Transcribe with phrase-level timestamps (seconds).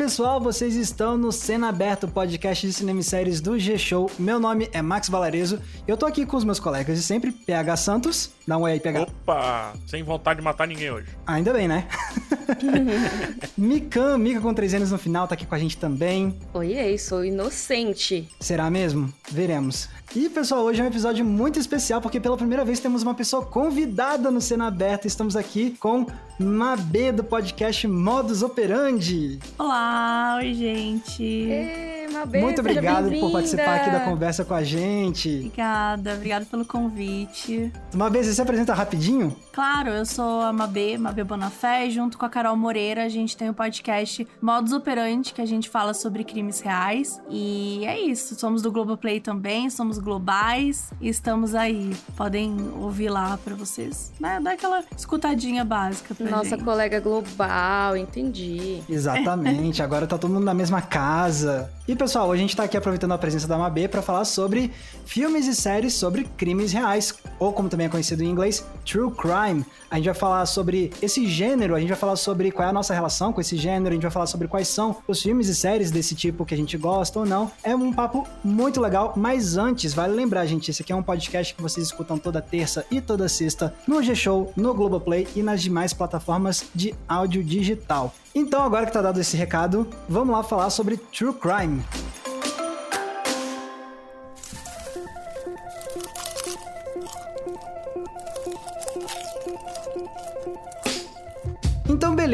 [0.00, 4.10] Pessoal, vocês estão no Cena Aberto, podcast de cinema e séries do G-Show.
[4.18, 7.30] Meu nome é Max Valarezo e eu tô aqui com os meus colegas de sempre,
[7.30, 8.30] PH Santos.
[8.48, 9.02] Dá um oi aí, PH.
[9.02, 11.08] Opa, sem vontade de matar ninguém hoje.
[11.26, 11.86] Ainda bem, né?
[13.56, 16.34] Mikan, Mika com três anos no final, tá aqui com a gente também.
[16.54, 18.28] Oi, sou inocente.
[18.40, 19.12] Será mesmo?
[19.30, 19.88] Veremos.
[20.14, 23.46] E pessoal, hoje é um episódio muito especial porque pela primeira vez temos uma pessoa
[23.46, 25.06] convidada no Cena Aberta.
[25.06, 26.04] Estamos aqui com
[26.36, 29.38] Mabê do podcast Modus Operandi.
[29.56, 31.22] Olá, oi gente.
[31.22, 35.36] Ê, Mabê, muito seja obrigado por participar aqui da conversa com a gente.
[35.36, 37.72] Obrigada, obrigada pelo convite.
[37.94, 39.36] Mabê, você se apresenta rapidinho?
[39.52, 43.36] Claro, eu sou a Mabê, Mabê Bonafé, e junto com a Carol Moreira, a gente
[43.36, 47.20] tem o podcast Modus Operandi, que a gente fala sobre crimes reais.
[47.28, 51.96] E é isso, somos do Globoplay também, somos globais e estamos aí.
[52.16, 54.38] Podem ouvir lá pra vocês, né?
[54.40, 56.64] Dar aquela escutadinha básica pra Nossa gente.
[56.64, 58.82] colega global, entendi.
[58.88, 61.70] Exatamente, agora tá todo mundo na mesma casa.
[61.88, 64.70] E pessoal, hoje a gente tá aqui aproveitando a presença da Mabê para falar sobre
[65.04, 69.40] filmes e séries sobre crimes reais, ou como também é conhecido em inglês, True Crime.
[69.90, 72.72] A gente vai falar sobre esse gênero, a gente vai falar sobre qual é a
[72.72, 75.54] nossa relação com esse gênero, a gente vai falar sobre quais são os filmes e
[75.54, 77.50] séries desse tipo que a gente gosta ou não.
[77.62, 81.54] É um papo muito legal, mas antes, vale lembrar, gente, esse aqui é um podcast
[81.54, 85.92] que vocês escutam toda terça e toda sexta no G-Show, no Globoplay e nas demais
[85.92, 88.14] plataformas de áudio digital.
[88.34, 91.82] Então, agora que tá dado esse recado, vamos lá falar sobre True Crime.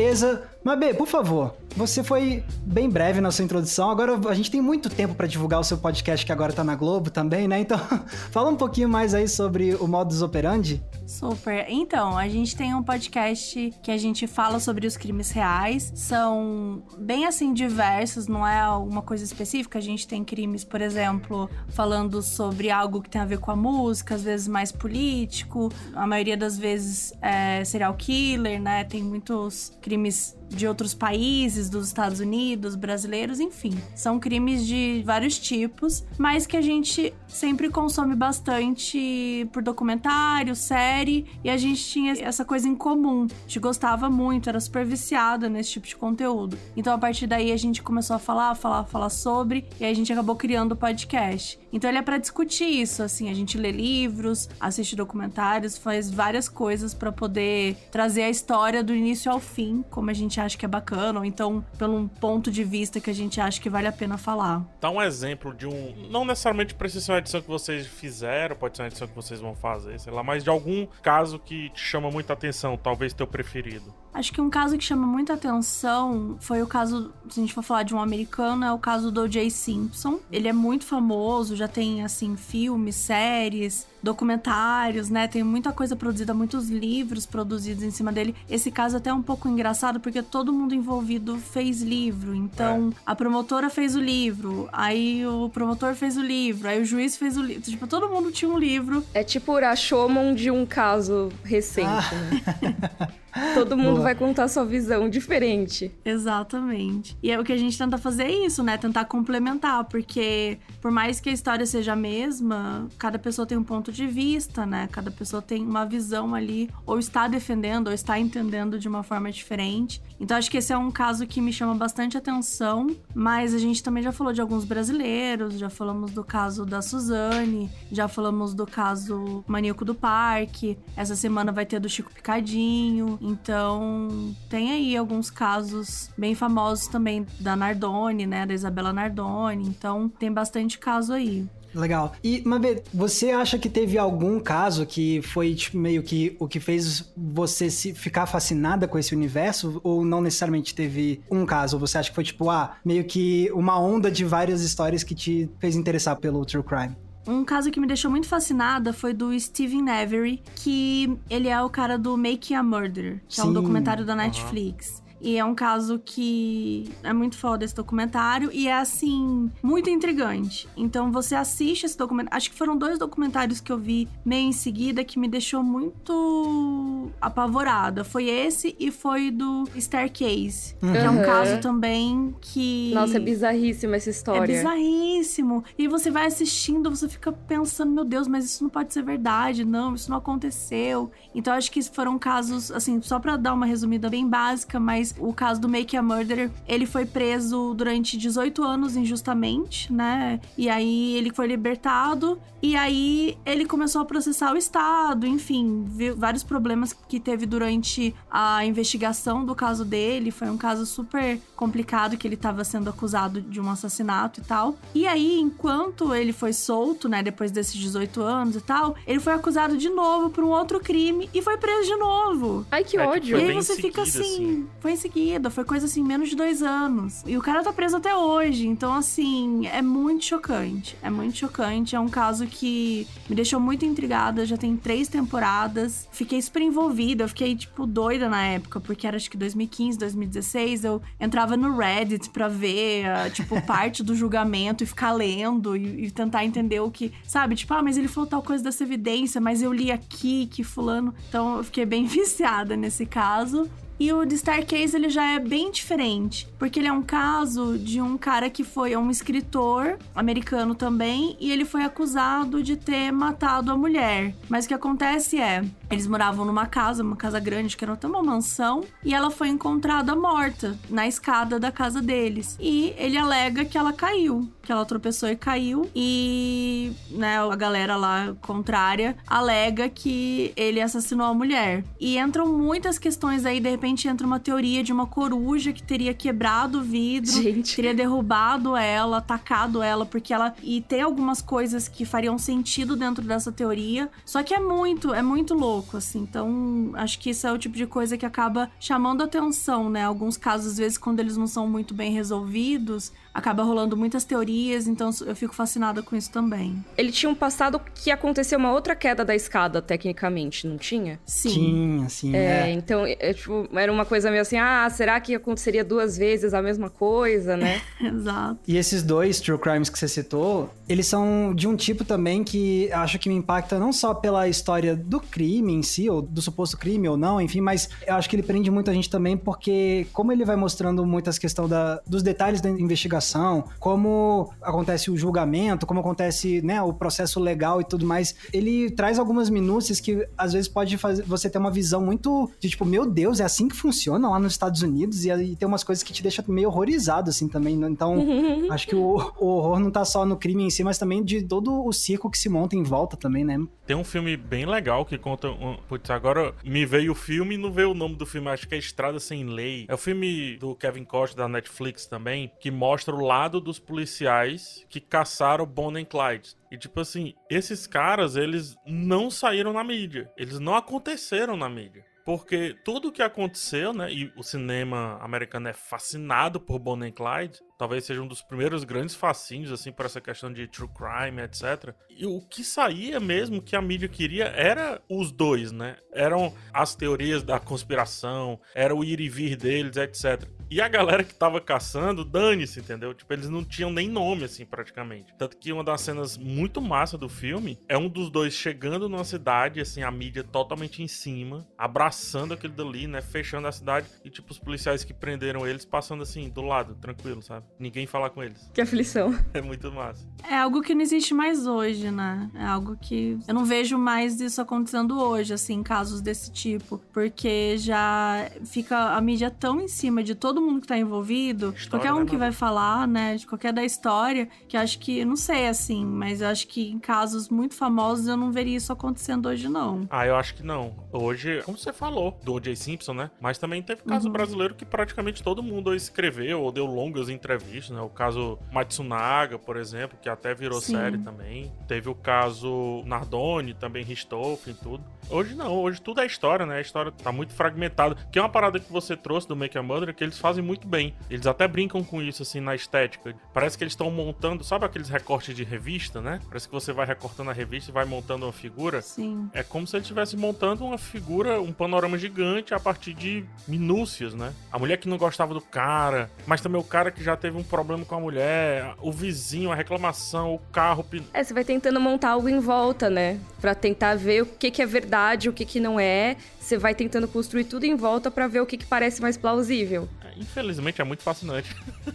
[0.07, 0.43] Beleza.
[0.63, 3.91] Mabê, por favor, você foi bem breve na sua introdução.
[3.91, 6.75] Agora a gente tem muito tempo para divulgar o seu podcast que agora tá na
[6.75, 7.61] Globo também, né?
[7.61, 7.79] Então,
[8.33, 10.83] fala um pouquinho mais aí sobre o modus operandi.
[11.07, 11.67] Super.
[11.69, 15.93] Então, a gente tem um podcast que a gente fala sobre os crimes reais.
[15.95, 19.79] São bem assim diversos, não é alguma coisa específica.
[19.79, 23.57] A gente tem crimes, por exemplo, falando sobre algo que tem a ver com a
[23.57, 25.71] música, às vezes mais político.
[25.95, 28.83] A maioria das vezes é serial killer, né?
[28.85, 33.77] Tem muitos crimes de outros países, dos Estados Unidos, brasileiros, enfim.
[33.95, 41.27] São crimes de vários tipos, mas que a gente sempre consome bastante por documentário, série,
[41.45, 43.27] e a gente tinha essa coisa em comum.
[43.27, 46.59] A gente gostava muito, era super viciada nesse tipo de conteúdo.
[46.77, 50.13] Então a partir daí a gente começou a falar, falar, falar sobre, e a gente
[50.13, 51.59] acabou criando o podcast.
[51.73, 56.49] Então ele é para discutir isso, assim, a gente lê livros, assiste documentários, faz várias
[56.49, 60.65] coisas para poder trazer a história do início ao fim, como a gente acha que
[60.65, 63.87] é bacana, ou então pelo um ponto de vista que a gente acha que vale
[63.87, 64.65] a pena falar.
[64.81, 66.09] Dá um exemplo de um.
[66.11, 69.41] Não necessariamente precisa ser uma edição que vocês fizeram, pode ser uma edição que vocês
[69.41, 73.27] vão fazer, sei lá, mas de algum caso que te chama muita atenção, talvez teu
[73.27, 73.95] preferido.
[74.17, 77.63] Acho que um caso que chama muita atenção foi o caso, se a gente for
[77.63, 79.51] falar de um americano, é o caso do O.J.
[79.51, 80.19] Simpson.
[80.33, 85.29] Ele é muito famoso, já tem, assim, filmes, séries, documentários, né?
[85.29, 88.35] Tem muita coisa produzida, muitos livros produzidos em cima dele.
[88.49, 92.35] Esse caso até é um pouco engraçado, porque todo mundo envolvido fez livro.
[92.35, 97.19] Então, a promotora fez o livro, aí o promotor fez o livro, aí o juiz
[97.19, 97.63] fez o livro.
[97.71, 99.05] Tipo, todo mundo tinha um livro.
[99.13, 102.11] É tipo o Rashomon de um caso recente, Ah.
[102.15, 103.09] né?
[103.55, 104.03] Todo mundo Boa.
[104.03, 105.93] vai contar sua visão diferente.
[106.05, 107.17] Exatamente.
[107.23, 108.77] E é o que a gente tenta fazer é isso, né?
[108.77, 113.65] Tentar complementar, porque por mais que a história seja a mesma, cada pessoa tem um
[113.65, 114.89] ponto de vista, né?
[114.91, 119.31] Cada pessoa tem uma visão ali, ou está defendendo, ou está entendendo de uma forma
[119.31, 120.03] diferente.
[120.19, 123.83] Então acho que esse é um caso que me chama bastante atenção, mas a gente
[123.83, 128.67] também já falou de alguns brasileiros, já falamos do caso da Suzane, já falamos do
[128.67, 135.31] caso Maníaco do Parque, essa semana vai ter do Chico Picadinho, então tem aí alguns
[135.31, 141.47] casos bem famosos também da Nardone, né, da Isabela Nardone, então tem bastante caso aí.
[141.75, 142.15] Legal.
[142.25, 146.59] E, Mabê, você acha que teve algum caso que foi tipo, meio que o que
[146.59, 149.79] fez você se ficar fascinada com esse universo?
[149.85, 151.79] Ou não necessariamente teve um caso?
[151.79, 155.51] Você acha que foi tipo, ah, meio que uma onda de várias histórias que te
[155.59, 156.97] fez interessar pelo True Crime?
[157.27, 161.69] Um caso que me deixou muito fascinada foi do Steven Avery, que ele é o
[161.69, 163.53] cara do Making a Murder, que é um Sim.
[163.53, 165.03] documentário da Netflix.
[165.21, 170.69] E é um caso que é muito foda esse documentário e é assim, muito intrigante.
[170.77, 172.37] Então você assiste esse documentário.
[172.37, 177.11] Acho que foram dois documentários que eu vi meio em seguida que me deixou muito
[177.21, 178.05] apavorada.
[178.05, 181.23] Foi esse e foi do Staircase, que é um Uhum.
[181.25, 182.93] caso também que.
[182.95, 184.55] Nossa, é bizarríssima essa É história.
[184.57, 185.65] bizarríssimo.
[185.79, 189.65] E você vai assistindo, você fica pensando, meu Deus, mas isso não pode ser verdade,
[189.65, 191.11] não, isso não aconteceu.
[191.35, 195.33] Então acho que foram casos, assim, só pra dar uma resumida bem básica, mas O
[195.33, 200.41] caso do Make a Murderer, ele foi preso durante 18 anos injustamente, né?
[200.57, 206.17] E aí ele foi libertado e aí ele começou a processar o Estado, enfim, viu
[206.17, 210.31] vários problemas que teve durante a investigação do caso dele.
[210.31, 214.77] Foi um caso super complicado que ele estava sendo acusado de um assassinato e tal.
[214.95, 219.35] E aí, enquanto ele foi solto, né, depois desses 18 anos e tal, ele foi
[219.35, 222.67] acusado de novo por um outro crime e foi preso de novo.
[222.71, 223.37] Ai, que É, ódio.
[223.37, 224.67] foi E aí você em fica assim, assim.
[224.81, 227.23] foi em seguida, foi coisa assim, menos de dois anos.
[227.27, 228.67] E o cara tá preso até hoje.
[228.67, 230.97] Então, assim, é muito chocante.
[231.03, 231.95] É muito chocante.
[231.95, 234.45] É um caso que me deixou muito intrigada.
[234.45, 236.09] Já tem três temporadas.
[236.11, 237.25] Fiquei super envolvida.
[237.25, 240.85] Eu fiquei, tipo, doida na época, porque era acho que 2015, 2016.
[240.85, 246.07] Eu entrava no Reddit pra ver, ah, tipo, parte do julgamento e ficar lendo e,
[246.07, 247.13] e tentar entender o que.
[247.25, 247.55] Sabe?
[247.55, 251.15] Tipo, ah, mas ele falou tal coisa dessa evidência, mas eu li aqui que fulano.
[251.29, 253.69] Então eu fiquei bem viciada nesse caso.
[253.99, 258.01] E o de Starcase, ele já é bem diferente, porque ele é um caso de
[258.01, 263.73] um cara que foi um escritor americano também, e ele foi acusado de ter matado
[263.73, 264.35] a mulher.
[264.49, 268.07] Mas o que acontece é, eles moravam numa casa, uma casa grande, que era até
[268.07, 272.57] uma mansão, e ela foi encontrada morta na escada da casa deles.
[272.61, 277.97] E ele alega que ela caiu, que ela tropeçou e caiu, e né, a galera
[277.97, 281.83] lá contrária alega que ele assassinou a mulher.
[281.99, 286.13] E entram muitas questões aí, de repente entra uma teoria de uma coruja que teria
[286.15, 287.77] quebrado o vidro, Gente.
[287.77, 290.55] teria derrubado ela, atacado ela, porque ela.
[290.63, 294.09] E tem algumas coisas que fariam sentido dentro dessa teoria.
[294.25, 296.21] Só que é muito, é muito louco, assim.
[296.21, 300.05] Então, acho que isso é o tipo de coisa que acaba chamando atenção, né?
[300.05, 304.87] Alguns casos, às vezes, quando eles não são muito bem resolvidos, acaba rolando muitas teorias,
[304.87, 306.83] então eu fico fascinada com isso também.
[306.97, 311.21] Ele tinha um passado que aconteceu uma outra queda da escada, tecnicamente, não tinha?
[311.27, 311.51] Sim.
[311.51, 312.73] Tinha, assim, É, é.
[312.73, 316.63] então, é, tipo, era uma coisa meio assim, ah, será que aconteceria duas vezes a
[316.63, 317.81] mesma coisa, né?
[318.01, 318.59] Exato.
[318.67, 322.91] E esses dois true crimes que você citou, eles são de um tipo também que
[322.93, 326.77] acho que me impacta não só pela história do crime em si, ou do suposto
[326.77, 330.07] crime ou não, enfim, mas eu acho que ele prende muito a gente também porque,
[330.13, 335.87] como ele vai mostrando muitas questões da, dos detalhes da investigação, como acontece o julgamento,
[335.87, 340.53] como acontece né, o processo legal e tudo mais, ele traz algumas minúcias que às
[340.53, 343.77] vezes pode fazer você ter uma visão muito de tipo, meu Deus, é assim que
[343.77, 347.31] funciona lá nos Estados Unidos, e aí tem umas coisas que te deixam meio horrorizado,
[347.31, 347.77] assim, também.
[347.77, 347.89] né?
[347.89, 348.17] Então,
[348.71, 351.43] acho que o, o horror não tá só no crime em si, mas também de
[351.43, 353.59] todo o circo que se monta em volta também, né?
[353.87, 355.49] Tem um filme bem legal que conta.
[355.49, 355.77] Um...
[355.89, 358.75] Putz, agora me veio o filme e não veio o nome do filme, acho que
[358.75, 359.87] é Estrada Sem Lei.
[359.89, 364.85] É o filme do Kevin Costa da Netflix também, que mostra o lado dos policiais
[364.89, 366.57] que caçaram Bonnie and Clyde.
[366.71, 370.31] E tipo assim, esses caras, eles não saíram na mídia.
[370.37, 372.05] Eles não aconteceram na mídia.
[372.27, 374.13] Porque tudo que aconteceu, né?
[374.13, 377.61] E o cinema americano é fascinado por Bonnie and Clyde.
[377.79, 381.95] Talvez seja um dos primeiros grandes fascínios, assim, por essa questão de true crime, etc.
[382.09, 385.97] E o que saía mesmo que a mídia queria era os dois, né?
[386.13, 390.49] Eram as teorias da conspiração, era o ir e vir deles, etc.
[390.71, 393.15] E a galera que tava caçando, dane-se, entendeu?
[393.15, 395.35] Tipo, eles não tinham nem nome, assim, praticamente.
[395.39, 399.23] Tanto que uma das cenas muito massa do filme é um dos dois chegando numa
[399.23, 403.21] cidade, assim, a mídia totalmente em cima, abraçando aquele dali, né?
[403.21, 404.09] Fechando a cidade.
[404.25, 407.66] E, tipo, os policiais que prenderam eles passando, assim, do lado, tranquilo, sabe?
[407.79, 408.71] Ninguém falar com eles.
[408.73, 409.35] Que aflição.
[409.53, 410.25] É muito massa.
[410.49, 412.51] É algo que não existe mais hoje, né?
[412.55, 416.99] É algo que eu não vejo mais isso acontecendo hoje, assim, casos desse tipo.
[417.13, 421.89] Porque já fica a mídia tão em cima de todo mundo que tá envolvido, História,
[421.91, 422.39] qualquer um né, que Manu?
[422.45, 426.41] vai falar, né, de qualquer da história, que eu acho que, não sei, assim, mas
[426.41, 430.07] eu acho que em casos muito famosos eu não veria isso acontecendo hoje, não.
[430.11, 430.95] Ah, eu acho que não.
[431.13, 432.77] Hoje, como você falou, do O.J.
[432.77, 433.31] Simpson, né?
[433.41, 434.33] Mas também teve caso Uhum.
[434.33, 437.56] brasileiro que praticamente todo mundo escreveu ou deu longas entrevistas,
[437.93, 438.01] né?
[438.01, 440.97] O caso Matsunaga, por exemplo, que até virou Sim.
[440.97, 441.73] série também.
[441.87, 445.05] Teve o caso Nardoni, também Ristoffen e tudo.
[445.29, 446.77] Hoje não, hoje tudo é história, né?
[446.77, 448.17] A história tá muito fragmentada.
[448.31, 450.87] Que é uma parada que você trouxe do Make a Mother que eles fazem muito
[450.87, 451.15] bem.
[451.29, 453.35] Eles até brincam com isso, assim, na estética.
[453.53, 456.41] Parece que eles estão montando, sabe aqueles recortes de revista, né?
[456.49, 459.03] Parece que você vai recortando a revista e vai montando uma figura.
[459.03, 459.49] Sim.
[459.53, 464.35] É como se ele estivesse montando uma figura, um panorama gigante a partir de minúcias,
[464.35, 464.53] né?
[464.71, 467.63] A mulher que não gostava do cara, mas também o cara que já teve um
[467.63, 471.05] problema com a mulher, o vizinho, a reclamação, o carro.
[471.33, 473.39] É, você vai tentando montar algo em volta, né?
[473.61, 476.37] Pra tentar ver o que, que é verdade, o que, que não é.
[476.59, 480.09] Você vai tentando construir tudo em volta pra ver o que, que parece mais plausível.
[480.37, 481.75] Infelizmente é muito fascinante.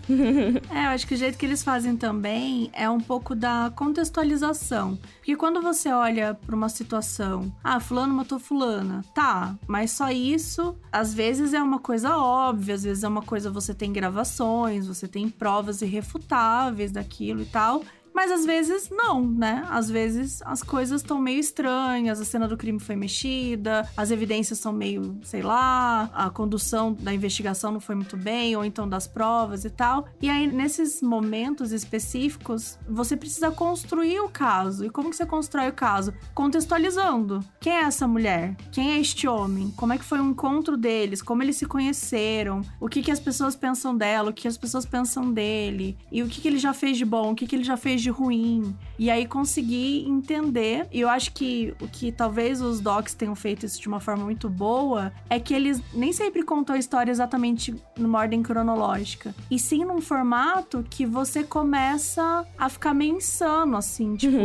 [0.70, 4.98] é, eu acho que o jeito que eles fazem também é um pouco da contextualização.
[5.18, 10.76] Porque quando você olha para uma situação, ah, fulano matou fulana, tá, mas só isso,
[10.92, 15.08] às vezes é uma coisa óbvia, às vezes é uma coisa você tem gravações, você
[15.08, 17.84] tem provas irrefutáveis daquilo e tal.
[18.14, 19.66] Mas às vezes não, né?
[19.70, 24.60] Às vezes as coisas estão meio estranhas, a cena do crime foi mexida, as evidências
[24.60, 29.08] são meio, sei lá, a condução da investigação não foi muito bem, ou então das
[29.08, 30.08] provas e tal.
[30.22, 34.86] E aí, nesses momentos específicos, você precisa construir o caso.
[34.86, 36.14] E como que você constrói o caso?
[36.34, 37.44] Contextualizando.
[37.60, 38.56] Quem é essa mulher?
[38.72, 39.72] Quem é este homem?
[39.76, 41.22] Como é que foi o encontro deles?
[41.22, 42.62] Como eles se conheceram?
[42.80, 44.30] O que, que as pessoas pensam dela?
[44.30, 45.98] O que as pessoas pensam dele?
[46.12, 47.32] E o que, que ele já fez de bom?
[47.32, 48.76] O que, que ele já fez de ruim.
[48.98, 50.88] E aí conseguir entender.
[50.92, 54.24] E eu acho que o que talvez os docs tenham feito isso de uma forma
[54.24, 59.34] muito boa é que eles nem sempre contam a história exatamente numa ordem cronológica.
[59.50, 64.38] E sim num formato que você começa a ficar meio insano, assim, tipo,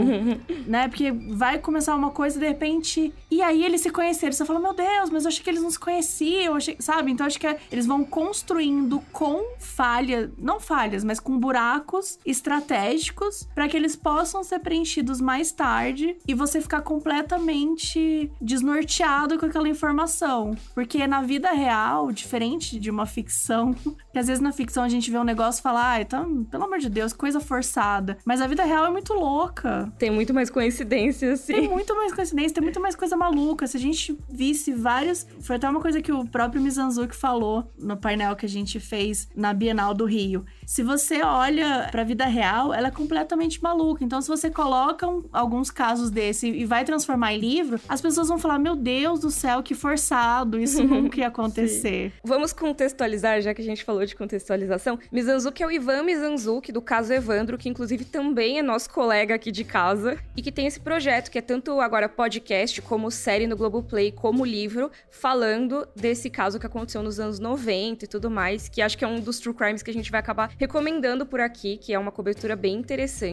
[0.67, 0.89] né?
[0.89, 3.13] Porque vai começar uma coisa de repente.
[3.31, 4.33] E aí eles se conheceram.
[4.33, 6.77] Você fala, meu Deus, mas eu achei que eles não se conheciam, achei...
[6.79, 7.11] sabe?
[7.11, 7.59] Então acho que é...
[7.71, 14.45] eles vão construindo com falhas, não falhas, mas com buracos estratégicos para que eles possam
[14.45, 20.55] ser preenchidos mais tarde e você ficar completamente desnorteado com aquela informação.
[20.75, 23.75] Porque na vida real, diferente de uma ficção,
[24.12, 26.65] que às vezes na ficção a gente vê um negócio e fala, ah, então, pelo
[26.65, 28.19] amor de Deus, coisa forçada.
[28.25, 29.91] Mas a vida real é muito louca.
[29.99, 31.55] Tem muito mais coincidência, sim.
[31.55, 33.67] Tem muito mais coincidência, tem muito mais coisa maluca.
[33.67, 35.26] Se a gente visse vários.
[35.41, 39.29] Foi até uma coisa que o próprio Mizanzuki falou no painel que a gente fez
[39.35, 40.45] na Bienal do Rio.
[40.67, 44.05] Se você olha pra vida real, ela é completamente maluca.
[44.05, 48.28] Então, se você coloca um, alguns casos desse e vai transformar em livro, as pessoas
[48.28, 52.12] vão falar: Meu Deus do céu, que forçado, isso nunca ia acontecer.
[52.25, 54.99] Vamos contextualizar, já que a gente falou de contextualização.
[55.12, 59.52] Mizanzuki é o Ivan Mizanzuki, do caso Evandro, que inclusive também é nosso colega aqui
[59.52, 63.57] de casa, e que tem esse projeto, que é tanto agora podcast, como série no
[63.57, 68.81] Globoplay, como livro, falando desse caso que aconteceu nos anos 90 e tudo mais, que
[68.83, 71.76] acho que é um dos true crimes que a gente vai acabar recomendando por aqui,
[71.76, 73.25] que é uma cobertura bem interessante.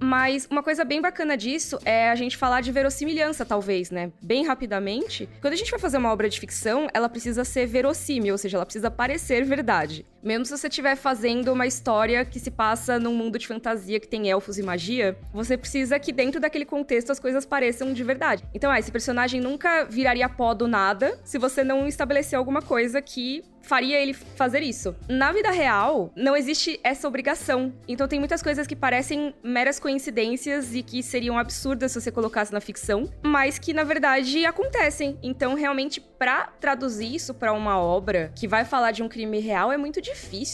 [0.00, 4.10] Mas uma coisa bem bacana disso é a gente falar de verossimilhança, talvez, né?
[4.22, 5.28] Bem rapidamente.
[5.40, 8.56] Quando a gente vai fazer uma obra de ficção, ela precisa ser verossímil, ou seja,
[8.56, 10.06] ela precisa parecer verdade.
[10.22, 14.06] Mesmo se você estiver fazendo uma história que se passa num mundo de fantasia que
[14.06, 18.44] tem elfos e magia, você precisa que dentro daquele contexto as coisas pareçam de verdade.
[18.52, 23.00] Então, ah, esse personagem nunca viraria pó do nada se você não estabelecer alguma coisa
[23.00, 24.94] que faria ele fazer isso.
[25.08, 27.72] Na vida real, não existe essa obrigação.
[27.86, 32.52] Então tem muitas coisas que parecem meras coincidências e que seriam absurdas se você colocasse
[32.52, 35.18] na ficção, mas que na verdade acontecem.
[35.22, 39.72] Então realmente para traduzir isso para uma obra que vai falar de um crime real
[39.72, 40.09] é muito difícil,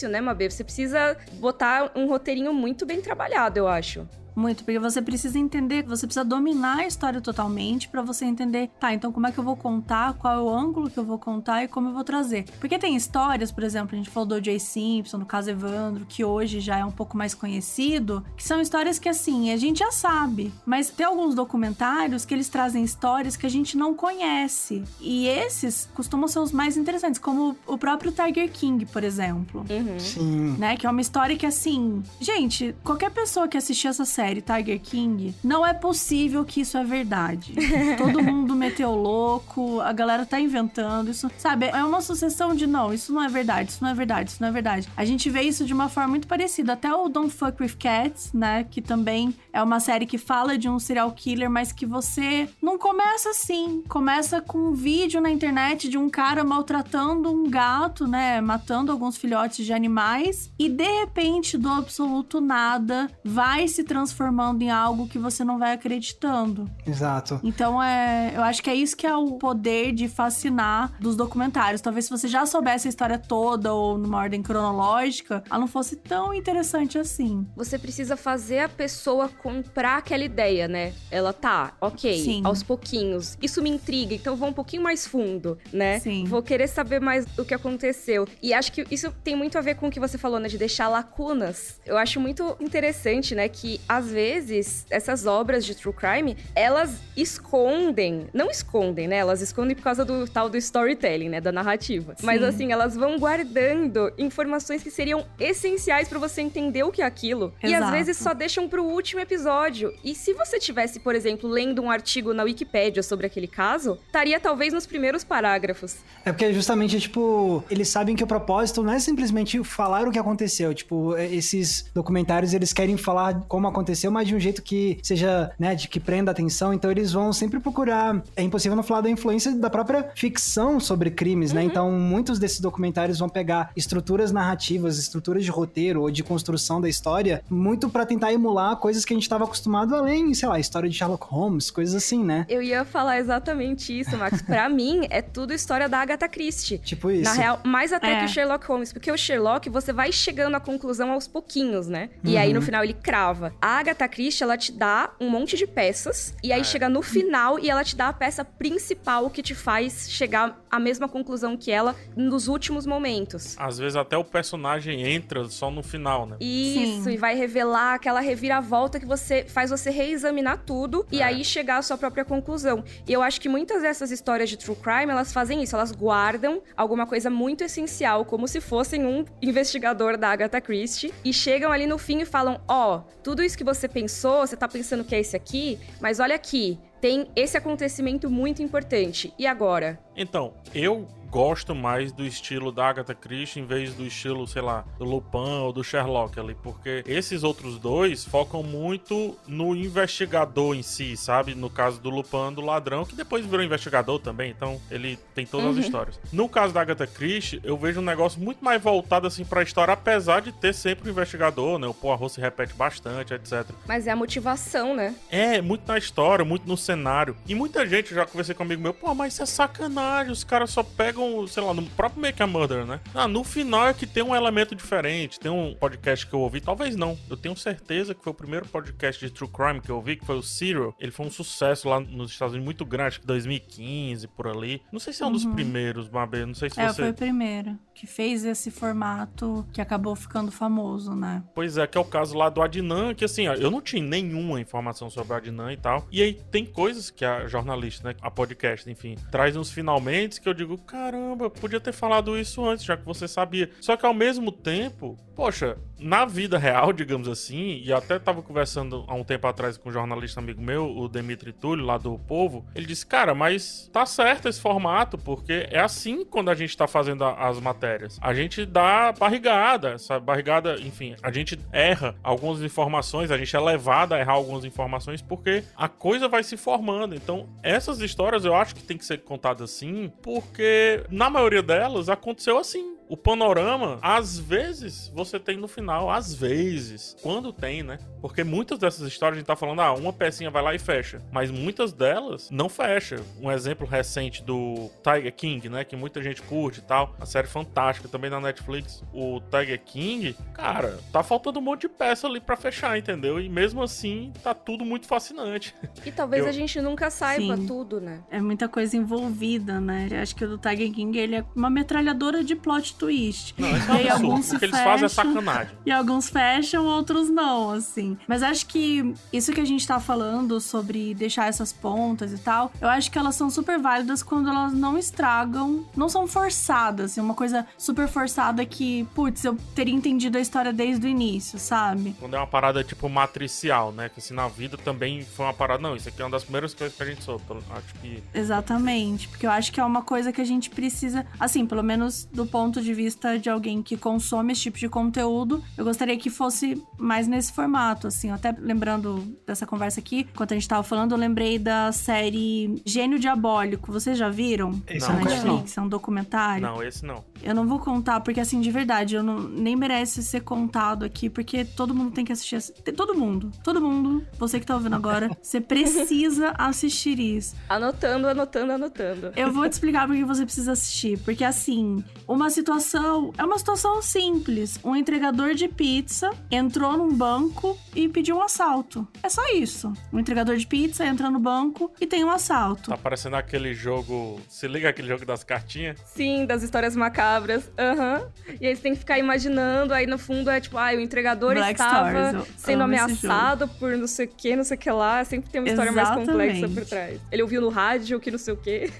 [0.08, 0.50] né, Mabê?
[0.50, 4.08] Você precisa botar um roteirinho muito bem trabalhado, eu acho.
[4.36, 8.92] Muito, porque você precisa entender, você precisa dominar a história totalmente para você entender, tá,
[8.92, 11.64] então como é que eu vou contar, qual é o ângulo que eu vou contar
[11.64, 12.44] e como eu vou trazer.
[12.60, 16.22] Porque tem histórias, por exemplo, a gente falou do Jay Simpson, do caso Evandro, que
[16.22, 19.90] hoje já é um pouco mais conhecido, que são histórias que assim, a gente já
[19.90, 24.84] sabe, mas tem alguns documentários que eles trazem histórias que a gente não conhece.
[25.00, 29.64] E esses costumam ser os mais interessantes, como o próprio Tiger King, por exemplo.
[29.70, 29.98] Uhum.
[29.98, 30.56] Sim.
[30.58, 30.76] Né?
[30.76, 34.80] Que é uma história que assim, gente, qualquer pessoa que assistir essa série série Tiger
[34.80, 37.54] King, não é possível que isso é verdade.
[37.96, 41.30] Todo mundo meteu louco, a galera tá inventando isso.
[41.38, 44.42] Sabe, é uma sucessão de não, isso não é verdade, isso não é verdade, isso
[44.42, 44.88] não é verdade.
[44.96, 46.72] A gente vê isso de uma forma muito parecida.
[46.72, 48.64] Até o Don't Fuck With Cats, né?
[48.64, 52.76] Que também é uma série que fala de um serial killer, mas que você não
[52.76, 53.84] começa assim.
[53.88, 58.40] Começa com um vídeo na internet de um cara maltratando um gato, né?
[58.40, 60.50] Matando alguns filhotes de animais.
[60.58, 65.58] E de repente, do absoluto nada, vai se transformar transformando em algo que você não
[65.58, 66.68] vai acreditando.
[66.86, 67.38] Exato.
[67.44, 71.82] Então é, eu acho que é isso que é o poder de fascinar dos documentários.
[71.82, 75.96] Talvez se você já soubesse a história toda ou numa ordem cronológica, ela não fosse
[75.96, 77.46] tão interessante assim.
[77.54, 80.94] Você precisa fazer a pessoa comprar aquela ideia, né?
[81.10, 82.42] Ela tá, ok, Sim.
[82.44, 83.36] aos pouquinhos.
[83.42, 86.00] Isso me intriga, então vou um pouquinho mais fundo, né?
[86.00, 86.24] Sim.
[86.24, 88.26] Vou querer saber mais do que aconteceu.
[88.42, 90.48] E acho que isso tem muito a ver com o que você falou, né?
[90.48, 91.80] De deixar lacunas.
[91.84, 93.48] Eu acho muito interessante, né?
[93.48, 99.16] Que às às vezes, essas obras de true crime, elas escondem, não escondem, né?
[99.16, 102.14] Elas escondem por causa do tal do storytelling, né, da narrativa.
[102.16, 102.24] Sim.
[102.24, 107.04] Mas assim, elas vão guardando informações que seriam essenciais para você entender o que é
[107.04, 107.52] aquilo.
[107.62, 107.66] Exato.
[107.66, 109.92] E às vezes só deixam pro último episódio.
[110.04, 114.38] E se você tivesse, por exemplo, lendo um artigo na Wikipédia sobre aquele caso, estaria
[114.38, 115.96] talvez nos primeiros parágrafos.
[116.24, 120.18] É porque justamente, tipo, eles sabem que o propósito não é simplesmente falar o que
[120.18, 120.72] aconteceu.
[120.72, 125.50] Tipo, é, esses documentários, eles querem falar como aconteceu, mas de um jeito que seja,
[125.58, 126.72] né, de que prenda atenção.
[126.72, 128.22] Então eles vão sempre procurar.
[128.34, 131.60] É impossível não falar da influência da própria ficção sobre crimes, né?
[131.60, 131.66] uhum.
[131.66, 131.70] né?
[131.70, 136.88] Então muitos desses documentários vão pegar estruturas narrativas, estruturas de roteiro ou de construção da
[136.88, 140.88] história, muito para tentar emular coisas que a gente estava acostumado além, sei lá, história
[140.88, 142.46] de Sherlock Holmes, coisas assim, né?
[142.48, 144.42] Eu ia falar exatamente isso, Max.
[144.42, 146.78] para mim, é tudo história da Agatha Christie.
[146.78, 147.24] Tipo isso.
[147.24, 148.18] Na real, mais até é.
[148.20, 152.10] que o Sherlock Holmes, porque o Sherlock, você vai chegando à conclusão aos pouquinhos, né?
[152.24, 152.30] Uhum.
[152.30, 152.64] E aí no uhum.
[152.64, 153.52] final ele crava.
[153.60, 156.64] A Agatha Christie, ela te dá um monte de peças, e aí é.
[156.64, 160.78] chega no final e ela te dá a peça principal que te faz chegar à
[160.78, 163.56] mesma conclusão que ela nos últimos momentos.
[163.58, 166.36] Às vezes até o personagem entra só no final, né?
[166.40, 167.12] Isso, Sim.
[167.12, 171.16] e vai revelar aquela reviravolta que você faz você reexaminar tudo é.
[171.16, 172.84] e aí chegar à sua própria conclusão.
[173.06, 176.62] E eu acho que muitas dessas histórias de true crime, elas fazem isso, elas guardam
[176.76, 181.86] alguma coisa muito essencial, como se fossem um investigador da Agatha Christie, e chegam ali
[181.86, 185.14] no fim e falam: Ó, oh, tudo isso que você pensou, você tá pensando que
[185.14, 189.34] é esse aqui, mas olha aqui, tem esse acontecimento muito importante.
[189.38, 189.98] E agora?
[190.16, 191.06] Então, eu
[191.36, 195.60] gosto mais do estilo da Agatha Christie em vez do estilo, sei lá, do Lupin
[195.60, 201.54] ou do Sherlock ali, porque esses outros dois focam muito no investigador em si, sabe?
[201.54, 205.66] No caso do Lupin, do ladrão, que depois virou investigador também, então ele tem todas
[205.66, 205.72] uhum.
[205.72, 206.18] as histórias.
[206.32, 209.92] No caso da Agatha Christie, eu vejo um negócio muito mais voltado assim pra história,
[209.92, 211.86] apesar de ter sempre um investigador, né?
[211.86, 213.66] O Poirot se repete bastante, etc.
[213.86, 215.14] Mas é a motivação, né?
[215.30, 217.36] É, muito na história, muito no cenário.
[217.46, 220.82] E muita gente já conversei comigo meu, pô, mas isso é sacanagem, os caras só
[220.82, 223.00] pegam sei lá, no próprio Make a Murder, né?
[223.14, 225.40] Ah, no final é que tem um elemento diferente.
[225.40, 227.18] Tem um podcast que eu ouvi, talvez não.
[227.28, 230.24] Eu tenho certeza que foi o primeiro podcast de True Crime que eu ouvi, que
[230.24, 230.94] foi o Serial.
[230.98, 234.82] Ele foi um sucesso lá nos Estados Unidos muito grande, acho que 2015, por ali.
[234.92, 235.34] Não sei se é um uhum.
[235.34, 236.44] dos primeiros, Mabê.
[236.44, 237.02] Não sei se é, você.
[237.02, 241.42] foi o primeiro que fez esse formato que acabou ficando famoso, né?
[241.54, 244.02] Pois é, que é o caso lá do Adnan, que assim, ó, eu não tinha
[244.02, 246.06] nenhuma informação sobre o Adnan e tal.
[246.12, 250.48] E aí tem coisas que a jornalista, né, a podcast, enfim, traz uns finalmente que
[250.48, 253.70] eu digo, caramba, podia ter falado isso antes, já que você sabia.
[253.80, 259.04] Só que ao mesmo tempo, poxa, na vida real, digamos assim, e até tava conversando
[259.06, 262.64] há um tempo atrás com um jornalista amigo meu, o Demetri Túlio, lá do Povo,
[262.74, 266.86] ele disse, cara, mas tá certo esse formato, porque é assim quando a gente tá
[266.86, 268.18] fazendo as matérias.
[268.20, 273.60] A gente dá barrigada, essa barrigada, enfim, a gente erra algumas informações, a gente é
[273.60, 277.14] levado a errar algumas informações, porque a coisa vai se formando.
[277.14, 282.08] Então, essas histórias eu acho que tem que ser contadas assim, porque na maioria delas
[282.08, 287.98] aconteceu assim o panorama, às vezes, você tem no final, às vezes, quando tem, né?
[288.20, 291.22] Porque muitas dessas histórias a gente tá falando, ah, uma pecinha vai lá e fecha.
[291.30, 293.16] Mas muitas delas não fecha.
[293.40, 295.84] Um exemplo recente do Tiger King, né?
[295.84, 297.14] Que muita gente curte e tal.
[297.20, 299.04] A série fantástica também na Netflix.
[299.12, 303.40] O Tiger King, cara, tá faltando um monte de peça ali para fechar, entendeu?
[303.40, 305.74] E mesmo assim, tá tudo muito fascinante.
[306.04, 306.48] E talvez Eu...
[306.48, 307.66] a gente nunca saiba Sim.
[307.66, 308.22] tudo, né?
[308.30, 310.08] É muita coisa envolvida, né?
[310.10, 313.54] Eu acho que o do Tiger King, ele é uma metralhadora de plot twist.
[313.58, 315.76] Não, é e alguns se o que eles fazem é sacanagem.
[315.86, 318.16] E alguns fecham, outros não, assim.
[318.26, 322.72] Mas acho que isso que a gente tá falando sobre deixar essas pontas e tal,
[322.80, 327.20] eu acho que elas são super válidas quando elas não estragam, não são forçadas, assim,
[327.20, 332.16] uma coisa super forçada que, putz, eu teria entendido a história desde o início, sabe?
[332.18, 334.08] Quando é uma parada tipo matricial, né?
[334.08, 336.74] Que assim, na vida também foi uma parada, não, isso aqui é uma das primeiras
[336.74, 338.22] coisas que a gente soube, acho que...
[338.34, 342.24] Exatamente, porque eu acho que é uma coisa que a gente precisa, assim, pelo menos
[342.32, 346.16] do ponto de de vista de alguém que consome esse tipo de conteúdo, eu gostaria
[346.16, 348.30] que fosse mais nesse formato, assim.
[348.30, 353.18] Até lembrando dessa conversa aqui, enquanto a gente tava falando, eu lembrei da série Gênio
[353.18, 353.90] Diabólico.
[353.92, 354.80] Vocês já viram?
[354.88, 356.62] Esse não, Netflix, é um documentário.
[356.62, 357.24] Não, esse não.
[357.42, 361.28] Eu não vou contar, porque assim, de verdade, eu não, nem merece ser contado aqui,
[361.28, 362.60] porque todo mundo tem que assistir.
[362.96, 367.56] Todo mundo, todo mundo, você que tá ouvindo agora, você precisa assistir isso.
[367.68, 369.32] Anotando, anotando, anotando.
[369.36, 371.18] Eu vou te explicar porque você precisa assistir.
[371.18, 374.78] Porque assim, uma situação situação é uma situação simples.
[374.84, 379.06] Um entregador de pizza entrou num banco e pediu um assalto.
[379.22, 379.92] É só isso.
[380.12, 382.90] Um entregador de pizza entra no banco e tem um assalto.
[382.90, 384.40] Tá parecendo aquele jogo.
[384.48, 385.98] Se liga aquele jogo das cartinhas?
[386.04, 387.70] Sim, das histórias macabras.
[387.78, 388.26] Aham.
[388.60, 391.54] E aí você tem que ficar imaginando, aí no fundo é tipo, ah, o entregador
[391.54, 395.24] Black estava eu sendo ameaçado por não sei o que, não sei o que lá.
[395.24, 396.74] Sempre tem uma história mais complexa Exatamente.
[396.74, 397.20] por trás.
[397.32, 398.90] Ele ouviu no rádio que não sei o que.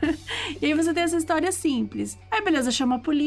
[0.60, 2.18] E aí você tem essa história simples.
[2.30, 3.19] Aí beleza, chama a polícia,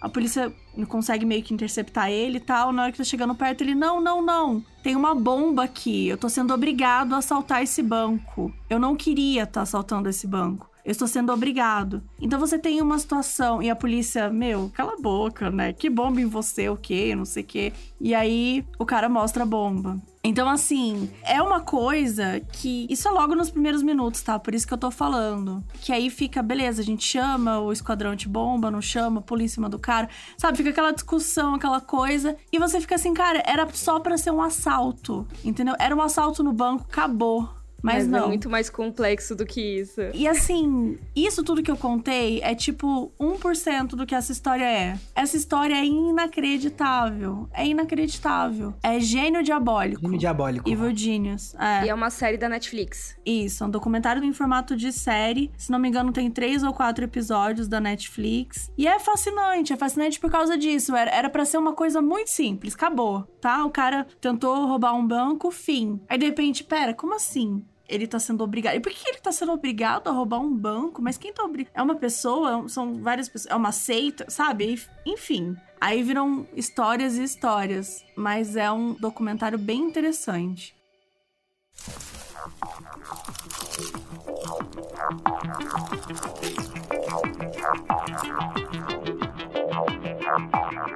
[0.00, 0.52] a polícia
[0.88, 2.72] consegue meio que interceptar ele e tal.
[2.72, 4.64] Na hora que tá chegando perto, ele, não, não, não.
[4.82, 6.08] Tem uma bomba aqui.
[6.08, 8.52] Eu tô sendo obrigado a assaltar esse banco.
[8.68, 10.70] Eu não queria estar assaltando esse banco.
[10.84, 12.00] Eu estou sendo obrigado.
[12.20, 15.72] Então você tem uma situação e a polícia, meu, cala a boca, né?
[15.72, 17.12] Que bomba em você, o quê?
[17.16, 17.72] Não sei o quê.
[18.00, 20.00] E aí o cara mostra a bomba.
[20.26, 22.84] Então, assim, é uma coisa que.
[22.90, 24.36] Isso é logo nos primeiros minutos, tá?
[24.40, 25.62] Por isso que eu tô falando.
[25.80, 29.48] Que aí fica, beleza, a gente chama o esquadrão de bomba, não chama, pula em
[29.48, 30.08] cima do cara.
[30.36, 30.56] Sabe?
[30.56, 32.36] Fica aquela discussão, aquela coisa.
[32.52, 35.24] E você fica assim, cara, era só pra ser um assalto.
[35.44, 35.76] Entendeu?
[35.78, 37.48] Era um assalto no banco, acabou.
[37.82, 38.24] Mas, não.
[38.24, 40.00] é muito mais complexo do que isso.
[40.12, 44.98] E assim, isso tudo que eu contei é tipo 1% do que essa história é.
[45.14, 47.48] Essa história é inacreditável.
[47.52, 48.74] É inacreditável.
[48.82, 50.00] É gênio diabólico.
[50.00, 50.68] Filme diabólico.
[50.68, 51.54] Evil Genius.
[51.54, 51.86] É.
[51.86, 53.16] E é uma série da Netflix.
[53.24, 55.50] Isso, é um documentário em formato de série.
[55.56, 58.70] Se não me engano, tem três ou quatro episódios da Netflix.
[58.76, 60.94] E é fascinante, é fascinante por causa disso.
[60.96, 63.64] Era, era pra ser uma coisa muito simples, acabou, tá?
[63.64, 66.00] O cara tentou roubar um banco, fim.
[66.08, 67.64] Aí de repente, pera, como assim?
[67.88, 68.74] Ele tá sendo obrigado.
[68.74, 71.00] E por que ele tá sendo obrigado a roubar um banco?
[71.00, 71.72] Mas quem tá obrigado?
[71.74, 72.68] É uma pessoa?
[72.68, 73.52] São várias pessoas?
[73.52, 74.26] É uma seita?
[74.28, 74.80] Sabe?
[75.04, 75.56] Enfim.
[75.80, 78.04] Aí viram histórias e histórias.
[78.16, 80.74] Mas é um documentário bem interessante.
[90.90, 90.95] E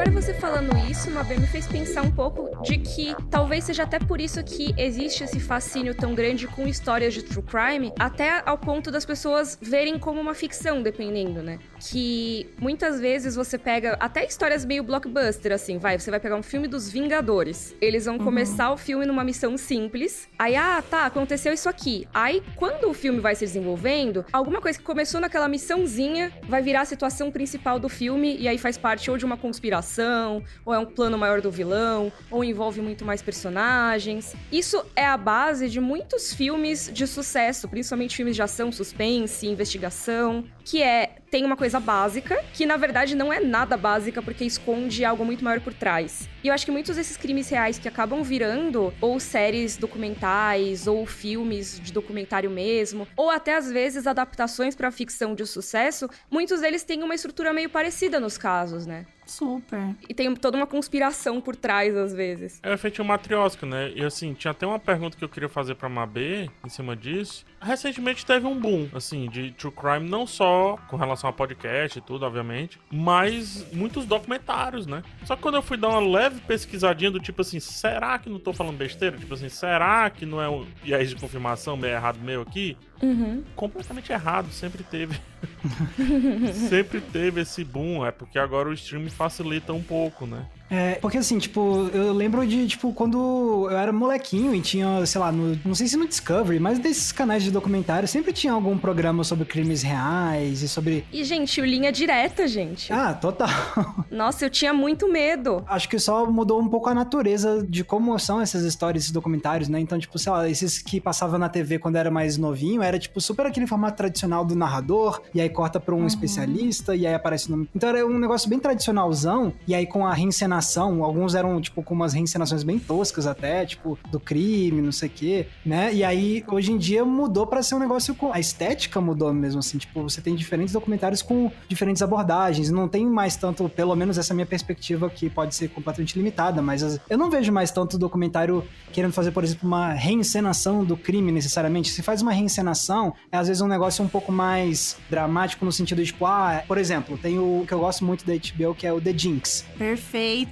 [0.00, 3.98] agora você falando isso, Mabê, me fez pensar um pouco de que talvez seja até
[3.98, 8.56] por isso que existe esse fascínio tão grande com histórias de true crime, até ao
[8.56, 11.58] ponto das pessoas verem como uma ficção, dependendo, né?
[11.80, 16.42] Que muitas vezes você pega até histórias meio blockbuster, assim, vai, você vai pegar um
[16.42, 17.74] filme dos Vingadores.
[17.80, 20.28] Eles vão começar o filme numa missão simples.
[20.38, 22.06] Aí, ah, tá, aconteceu isso aqui.
[22.12, 26.82] Aí, quando o filme vai se desenvolvendo, alguma coisa que começou naquela missãozinha vai virar
[26.82, 30.78] a situação principal do filme e aí faz parte ou de uma conspiração, ou é
[30.78, 34.34] um plano maior do vilão, ou envolve muito mais personagens.
[34.52, 40.44] Isso é a base de muitos filmes de sucesso, principalmente filmes de ação, suspense, investigação,
[40.64, 45.04] que é tem uma coisa básica, que na verdade não é nada básica porque esconde
[45.04, 46.28] algo muito maior por trás.
[46.42, 51.06] E eu acho que muitos desses crimes reais que acabam virando ou séries documentais ou
[51.06, 56.82] filmes de documentário mesmo, ou até às vezes adaptações para ficção de sucesso, muitos deles
[56.82, 59.06] têm uma estrutura meio parecida nos casos, né?
[59.30, 59.94] Super.
[60.08, 62.58] E tem toda uma conspiração por trás às vezes.
[62.64, 63.92] É feito um matriosca, né?
[63.94, 67.46] E assim, tinha até uma pergunta que eu queria fazer pra Mabê em cima disso.
[67.62, 72.02] Recentemente teve um boom, assim, de true crime, não só com relação a podcast e
[72.02, 75.02] tudo, obviamente, mas muitos documentários, né?
[75.24, 78.40] Só que quando eu fui dar uma leve pesquisadinha do tipo assim, será que não
[78.40, 79.16] tô falando besteira?
[79.16, 82.76] Tipo assim, será que não é um viés de confirmação meio errado meu aqui?
[83.00, 83.44] Uhum.
[83.54, 85.20] Completamente errado, sempre teve.
[86.68, 90.46] sempre teve esse boom, é porque agora o stream facilita um pouco, né?
[90.70, 95.20] É, porque assim, tipo, eu lembro de, tipo, quando eu era molequinho e tinha, sei
[95.20, 98.78] lá, no, não sei se no Discovery, mas desses canais de documentário sempre tinha algum
[98.78, 101.04] programa sobre crimes reais e sobre.
[101.12, 102.92] E, gente, o linha direta, gente.
[102.92, 103.48] Ah, total.
[104.10, 105.64] Nossa, eu tinha muito medo.
[105.66, 109.68] Acho que só mudou um pouco a natureza de como são essas histórias, esses documentários,
[109.68, 109.80] né?
[109.80, 113.20] Então, tipo, sei lá, esses que passavam na TV quando era mais novinho, era, tipo,
[113.20, 117.48] super aquele formato tradicional do narrador, e aí corta pra um especialista, e aí aparece
[117.48, 117.68] o nome.
[117.74, 120.59] Então era um negócio bem tradicionalzão, e aí com a reencenação,
[121.04, 125.12] alguns eram, tipo, com umas reencenações bem toscas até, tipo, do crime, não sei o
[125.12, 125.92] quê, né?
[125.94, 128.32] E aí, hoje em dia, mudou pra ser um negócio com...
[128.32, 133.06] A estética mudou mesmo, assim, tipo, você tem diferentes documentários com diferentes abordagens, não tem
[133.06, 137.16] mais tanto, pelo menos essa minha perspectiva, que pode ser completamente limitada, mas as- eu
[137.18, 141.90] não vejo mais tanto documentário querendo fazer, por exemplo, uma reencenação do crime necessariamente.
[141.90, 145.98] Se faz uma reencenação, é às vezes um negócio um pouco mais dramático no sentido
[145.98, 148.92] de, tipo, ah, por exemplo, tem o que eu gosto muito da HBO, que é
[148.92, 149.64] o The Jinx.
[149.78, 150.49] Perfeito.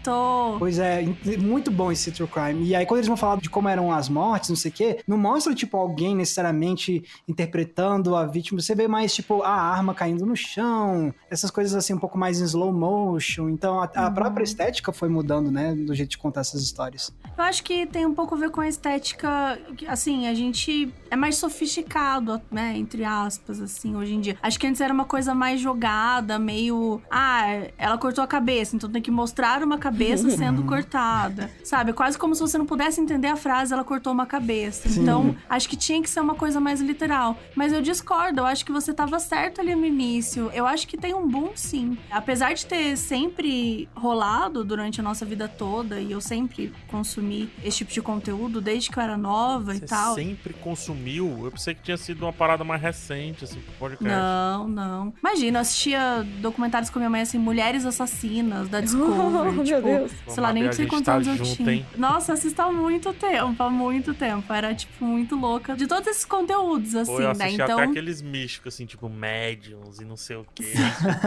[0.59, 1.05] Pois é,
[1.39, 2.67] muito bom esse True Crime.
[2.67, 5.01] E aí, quando eles vão falar de como eram as mortes, não sei o quê,
[5.07, 8.61] não mostra, tipo, alguém necessariamente interpretando a vítima.
[8.61, 12.41] Você vê mais, tipo, a arma caindo no chão, essas coisas assim, um pouco mais
[12.41, 13.49] em slow motion.
[13.49, 14.15] Então, a, a uhum.
[14.15, 17.13] própria estética foi mudando, né, do jeito de contar essas histórias.
[17.37, 21.17] Eu acho que tem um pouco a ver com a estética, assim, a gente é
[21.17, 24.37] mais sofisticado, né, entre aspas, assim, hoje em dia.
[24.43, 27.43] Acho que antes era uma coisa mais jogada, meio, ah,
[27.77, 29.88] ela cortou a cabeça, então tem que mostrar uma cabeça
[30.37, 31.93] sendo cortada, sabe?
[31.93, 34.89] Quase como se você não pudesse entender a frase, ela cortou uma cabeça.
[34.89, 35.03] Sim.
[35.03, 37.37] Então, acho que tinha que ser uma coisa mais literal.
[37.55, 40.51] Mas eu discordo, eu acho que você tava certo ali no início.
[40.55, 41.97] Eu acho que tem um boom, sim.
[42.11, 47.79] Apesar de ter sempre rolado durante a nossa vida toda, e eu sempre consumi esse
[47.79, 50.15] tipo de conteúdo desde que eu era nova você e tal.
[50.15, 51.45] sempre consumiu?
[51.45, 54.15] Eu pensei que tinha sido uma parada mais recente, assim, pro podcast.
[54.15, 55.15] Não, não.
[55.21, 59.59] Imagina, eu assistia documentários com minha mãe, assim, Mulheres Assassinas, da Discovery.
[59.59, 60.13] Oh, tipo, meu Deus.
[60.29, 61.73] sei lá, nem sei quantos tá anos eu tinha.
[61.73, 61.87] Hein?
[61.97, 64.53] Nossa, assisto há muito tempo, há muito tempo.
[64.53, 65.75] Era, tipo, muito louca.
[65.75, 67.51] De todos esses conteúdos, assim, Pô, eu né?
[67.51, 67.79] Então.
[67.79, 70.73] até aqueles místicos, assim, tipo, médiums e não sei o quê.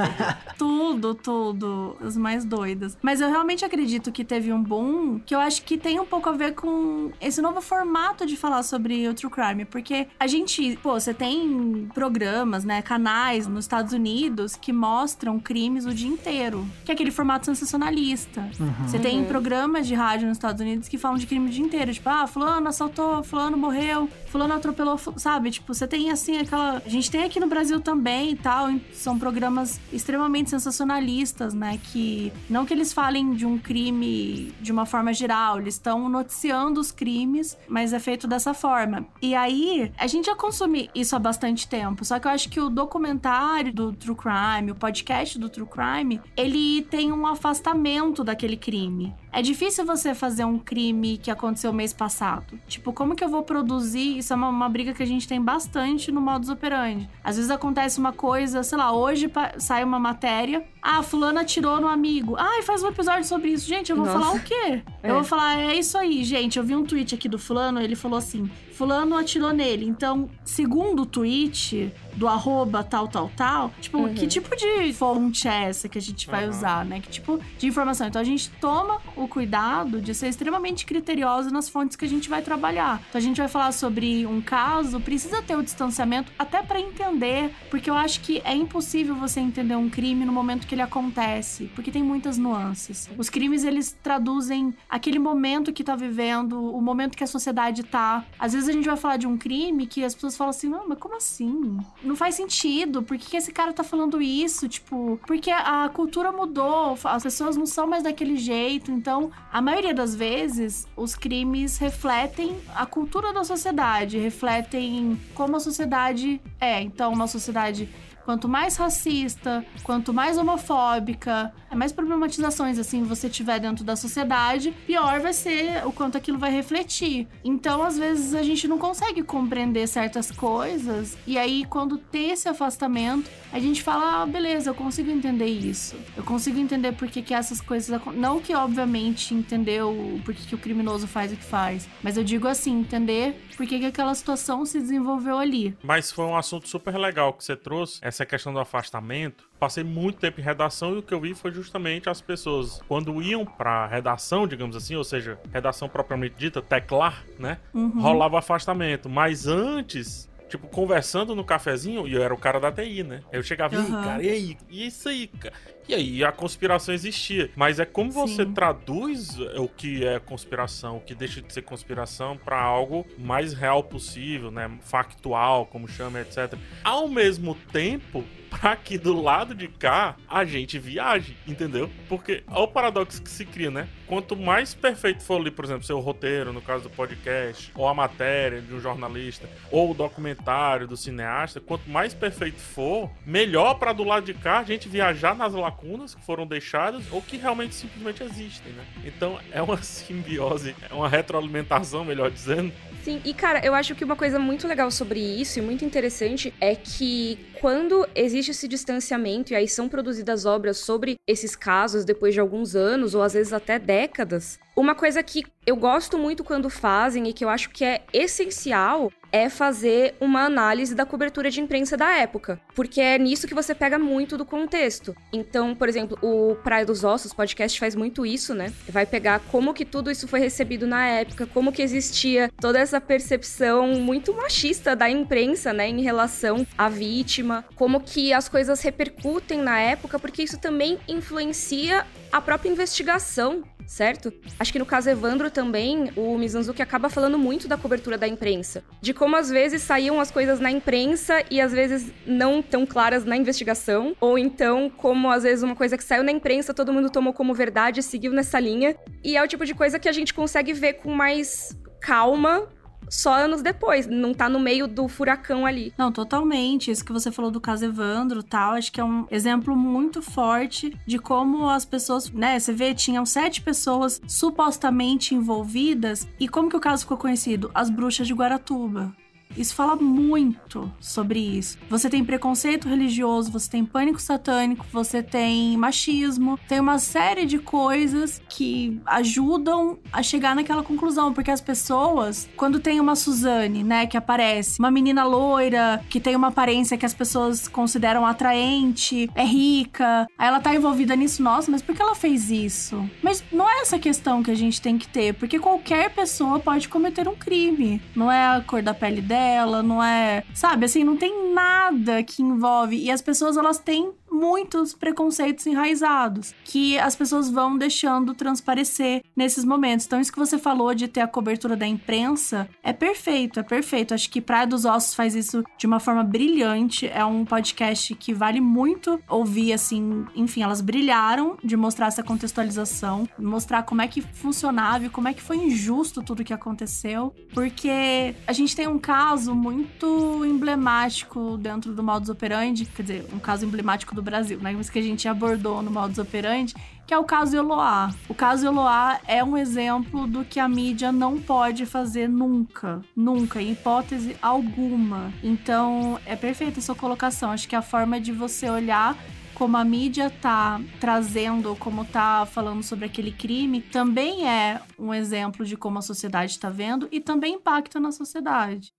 [0.58, 1.98] tudo, tudo.
[2.02, 2.98] Os mais doidas.
[3.02, 6.30] Mas eu realmente acredito que teve um boom que eu acho que tem um pouco
[6.30, 9.66] a ver com esse novo formato de falar sobre o true crime.
[9.66, 15.86] Porque a gente, pô, você tem programas, né, canais nos Estados Unidos que mostram crimes
[15.86, 16.68] o dia inteiro.
[16.86, 18.31] Que é aquele formato sensacionalista.
[18.40, 18.88] Uhum.
[18.88, 19.26] Você tem uhum.
[19.26, 21.94] programas de rádio nos Estados Unidos que falam de crime o dia inteiro.
[21.94, 25.52] Tipo, ah, fulano assaltou, fulano morreu, fulano atropelou, sabe?
[25.52, 26.82] Tipo, você tem assim aquela.
[26.86, 28.70] A gente tem aqui no Brasil também e tal.
[28.94, 31.80] São programas extremamente sensacionalistas, né?
[31.92, 32.32] Que.
[32.50, 36.92] Não que eles falem de um crime de uma forma geral, eles estão noticiando os
[36.92, 39.06] crimes, mas é feito dessa forma.
[39.22, 42.06] E aí, a gente já consome isso há bastante tempo.
[42.06, 46.22] Só que eu acho que o documentário do True Crime, o podcast do True Crime,
[46.36, 49.14] ele tem um afastamento daquele crime.
[49.32, 52.60] É difícil você fazer um crime que aconteceu mês passado.
[52.68, 54.18] Tipo, como que eu vou produzir?
[54.18, 57.10] Isso é uma, uma briga que a gente tem bastante no modus operandi.
[57.24, 60.66] Às vezes acontece uma coisa, sei lá, hoje sai uma matéria.
[60.82, 62.36] Ah, fulana atirou no amigo.
[62.38, 63.68] Ah, faz um episódio sobre isso.
[63.68, 64.20] Gente, eu vou Nossa.
[64.20, 64.82] falar o quê?
[65.04, 65.10] É.
[65.10, 66.58] Eu vou falar, é isso aí, gente.
[66.58, 68.50] Eu vi um tweet aqui do fulano, ele falou assim:
[68.82, 69.86] fulano atirou nele.
[69.86, 74.14] Então, segundo o tweet do arroba tal, tal, tal, tipo, uhum.
[74.14, 76.50] que tipo de fonte é essa que a gente vai uhum.
[76.50, 77.00] usar, né?
[77.00, 78.08] Que tipo de informação?
[78.08, 82.28] Então, a gente toma o cuidado de ser extremamente criterioso nas fontes que a gente
[82.28, 83.02] vai trabalhar.
[83.08, 87.52] Então, a gente vai falar sobre um caso, precisa ter o distanciamento até para entender,
[87.70, 91.70] porque eu acho que é impossível você entender um crime no momento que ele acontece,
[91.76, 93.10] porque tem muitas nuances.
[93.18, 98.26] Os crimes, eles traduzem aquele momento que tá vivendo, o momento que a sociedade tá.
[98.40, 100.88] Às vezes a gente vai falar de um crime que as pessoas falam assim: não,
[100.88, 101.78] mas como assim?
[102.04, 103.04] Não faz sentido.
[103.04, 104.68] Por que, que esse cara tá falando isso?
[104.68, 108.92] Tipo, porque a cultura mudou, as pessoas não são mais daquele jeito.
[108.92, 115.60] Então, a maioria das vezes, os crimes refletem a cultura da sociedade, refletem como a
[115.60, 116.82] sociedade é.
[116.82, 117.90] Então, uma sociedade
[118.26, 125.20] Quanto mais racista, quanto mais homofóbica, mais problematizações assim você tiver dentro da sociedade, pior
[125.20, 127.28] vai ser o quanto aquilo vai refletir.
[127.44, 132.48] Então, às vezes a gente não consegue compreender certas coisas e aí quando tem esse
[132.48, 135.96] afastamento, a gente fala, ah, beleza, eu consigo entender isso.
[136.16, 140.56] Eu consigo entender por que, que essas coisas não que obviamente entendeu por que, que
[140.56, 144.14] o criminoso faz o que faz, mas eu digo assim, entender por que, que aquela
[144.14, 145.78] situação se desenvolveu ali.
[145.84, 150.20] Mas foi um assunto super legal que você trouxe essa questão do afastamento, passei muito
[150.20, 153.88] tempo em redação e o que eu vi foi justamente as pessoas, quando iam pra
[153.88, 157.58] redação, digamos assim, ou seja, redação propriamente dita, teclar, né?
[157.74, 158.02] Uhum.
[158.02, 159.10] Rolava afastamento.
[159.10, 163.22] Mas antes, tipo, conversando no cafezinho, e eu era o cara da TI, né?
[163.32, 163.88] Eu chegava, uhum.
[163.88, 164.58] e cara, e aí?
[164.70, 165.56] E isso aí, cara?
[165.88, 167.50] E aí a conspiração existia.
[167.56, 168.54] Mas é como você Sim.
[168.54, 173.84] traduz o que é conspiração, o que deixa de ser conspiração, para algo mais real
[173.84, 174.72] possível, né?
[174.82, 176.56] Factual, como chama, etc.
[176.84, 181.90] Ao mesmo tempo, pra que do lado de cá a gente viaje, entendeu?
[182.10, 183.88] Porque é o paradoxo que se cria, né?
[184.06, 187.94] Quanto mais perfeito for ali, por exemplo, seu roteiro, no caso do podcast, ou a
[187.94, 193.94] matéria de um jornalista, ou o documentário do cineasta, quanto mais perfeito for, melhor para
[193.94, 197.74] do lado de cá a gente viajar nas lacunas que foram deixadas ou que realmente
[197.74, 198.86] simplesmente existem, né?
[199.06, 204.04] Então é uma simbiose, é uma retroalimentação, melhor dizendo, Sim, e cara, eu acho que
[204.04, 209.54] uma coisa muito legal sobre isso e muito interessante é que quando existe esse distanciamento
[209.54, 213.54] e aí são produzidas obras sobre esses casos depois de alguns anos ou às vezes
[213.54, 217.84] até décadas, Uma coisa que eu gosto muito quando fazem e que eu acho que
[217.84, 223.48] é essencial é fazer uma análise da cobertura de imprensa da época, porque é nisso
[223.48, 225.16] que você pega muito do contexto.
[225.32, 228.74] Então, por exemplo, o Praia dos Ossos podcast faz muito isso, né?
[228.90, 233.00] Vai pegar como que tudo isso foi recebido na época, como que existia toda essa
[233.00, 239.62] percepção muito machista da imprensa, né, em relação à vítima, como que as coisas repercutem
[239.62, 244.32] na época, porque isso também influencia a própria investigação certo?
[244.62, 248.84] Acho que no caso Evandro também, o Mizanzuki acaba falando muito da cobertura da imprensa.
[249.02, 253.26] De como às vezes saíam as coisas na imprensa e às vezes não tão claras
[253.26, 254.16] na investigação.
[254.22, 257.56] Ou então, como às vezes uma coisa que saiu na imprensa, todo mundo tomou como
[257.56, 258.96] verdade e seguiu nessa linha.
[259.24, 262.68] E é o tipo de coisa que a gente consegue ver com mais calma
[263.12, 265.94] só anos depois, não tá no meio do furacão ali.
[265.98, 266.90] Não, totalmente.
[266.90, 270.98] Isso que você falou do caso Evandro tal, acho que é um exemplo muito forte
[271.06, 276.78] de como as pessoas, né, você vê, tinham sete pessoas supostamente envolvidas e como que
[276.78, 277.70] o caso ficou conhecido?
[277.74, 279.14] As bruxas de Guaratuba.
[279.58, 281.78] Isso fala muito sobre isso.
[281.90, 287.60] Você tem preconceito religioso, você tem pânico satânico, você tem machismo, tem uma série de
[287.60, 294.08] coisas que ajudam a chegar naquela conclusão, porque as pessoas, quando tem uma Suzane, né,
[294.08, 299.44] que aparece, uma menina loira, que tem uma aparência que as pessoas consideram atraente, é
[299.44, 303.10] rica, aí ela tá envolvida nisso, nossa, mas por que ela fez isso?
[303.22, 306.88] Mas não é essa questão que a gente tem que ter, porque qualquer pessoa pode
[306.88, 308.02] cometer um crime.
[308.16, 310.44] Não é a cor da pele dela dela, não é.
[310.54, 312.96] Sabe, assim, não tem nada que envolve.
[312.96, 319.64] E as pessoas, elas têm muitos preconceitos enraizados que as pessoas vão deixando transparecer nesses
[319.64, 320.08] momentos.
[320.08, 324.16] Então, isso que você falou de ter a cobertura da imprensa é perfeito, é perfeito.
[324.16, 327.08] Acho que Praia dos Ossos faz isso de uma forma brilhante.
[327.08, 330.26] É um podcast que vale muito ouvir, assim.
[330.36, 335.34] Enfim, elas brilharam de mostrar essa contextualização, mostrar como é que funcionava e como é
[335.34, 337.36] que foi injusto tudo que aconteceu.
[337.54, 343.40] Porque a gente tem um caso muito emblemático dentro do modus operandi, quer dizer, um
[343.40, 344.72] caso emblemático do do Brasil, né?
[344.72, 346.74] Mas que a gente abordou no modus operandi,
[347.06, 348.14] que é o caso Eloá.
[348.30, 353.62] O caso Eloá é um exemplo do que a mídia não pode fazer nunca, nunca,
[353.62, 355.34] em hipótese alguma.
[355.44, 357.52] Então, é perfeita a sua colocação.
[357.52, 359.18] Acho que a forma de você olhar
[359.54, 365.66] como a mídia tá trazendo, como tá falando sobre aquele crime, também é um exemplo
[365.66, 368.94] de como a sociedade está vendo e também impacta na sociedade.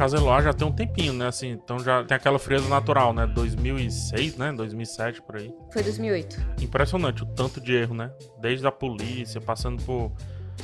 [0.00, 1.26] Casa Eloá já tem um tempinho, né?
[1.26, 3.26] Assim, então já tem aquela frieza natural, né?
[3.26, 4.50] 2006, né?
[4.50, 5.52] 2007 por aí.
[5.70, 6.40] Foi 2008.
[6.62, 8.10] Impressionante o tanto de erro, né?
[8.40, 10.10] Desde a polícia, passando por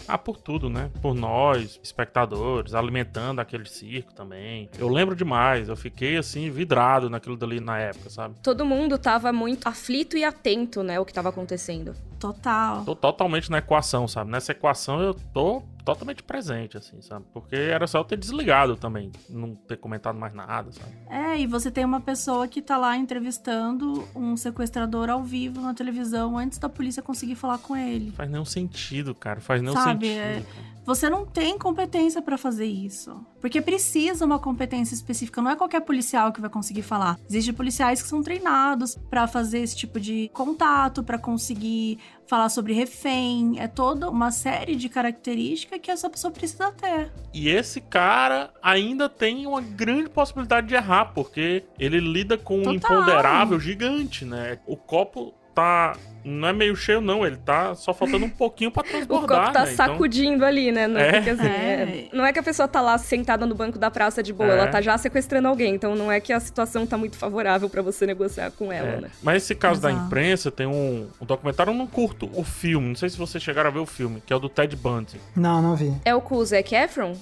[0.08, 0.90] ah, por tudo, né?
[1.02, 4.70] Por nós, espectadores, alimentando aquele circo também.
[4.78, 8.36] Eu lembro demais, eu fiquei assim, vidrado naquilo dali na época, sabe?
[8.42, 11.94] Todo mundo tava muito aflito e atento, né, o que tava acontecendo.
[12.18, 12.84] Total.
[12.84, 14.30] Tô totalmente na equação, sabe?
[14.30, 17.24] Nessa equação eu tô totalmente presente, assim, sabe?
[17.32, 20.92] Porque era só eu ter desligado também, não ter comentado mais nada, sabe?
[21.08, 25.72] É, e você tem uma pessoa que tá lá entrevistando um sequestrador ao vivo na
[25.74, 28.10] televisão antes da polícia conseguir falar com ele.
[28.10, 29.40] Faz nenhum sentido, cara.
[29.40, 30.46] Faz nenhum Sabe, sentido.
[30.62, 30.76] É...
[30.86, 33.26] Você não tem competência para fazer isso.
[33.40, 35.42] Porque precisa uma competência específica.
[35.42, 37.18] Não é qualquer policial que vai conseguir falar.
[37.28, 42.72] Existem policiais que são treinados para fazer esse tipo de contato, para conseguir falar sobre
[42.72, 43.58] refém.
[43.58, 47.12] É toda uma série de características que essa pessoa precisa ter.
[47.32, 52.62] E esse cara ainda tem uma grande possibilidade de errar, porque ele lida com um
[52.62, 52.74] Total.
[52.76, 54.58] imponderável gigante, né?
[54.66, 55.96] O copo tá.
[56.28, 57.24] Não é meio cheio, não.
[57.24, 59.40] Ele tá só faltando um pouquinho pra O transbordar.
[59.42, 59.72] copo tá né?
[59.72, 60.88] Então, sacudindo ali, né?
[60.88, 61.12] Não é, É.
[61.12, 61.48] porque, assim, É.
[61.52, 64.50] é- não é que a pessoa tá lá sentada no banco da praça de boa,
[64.50, 64.58] É.
[64.58, 65.72] ela tá já sequestrando alguém.
[65.76, 69.00] Então não é que a situação tá muito favorável pra você negociar com ela, é.
[69.02, 69.10] né?
[69.22, 70.06] Mas esse caso da Exato.
[70.06, 72.88] imprensa tem um, um documentário, eu não curto o filme.
[72.88, 75.20] Não sei se vocês chegaram a ver o filme, que é o do Ted Bundy.
[75.36, 75.94] Não, não vi.
[76.04, 77.14] É o com o Zac Efron?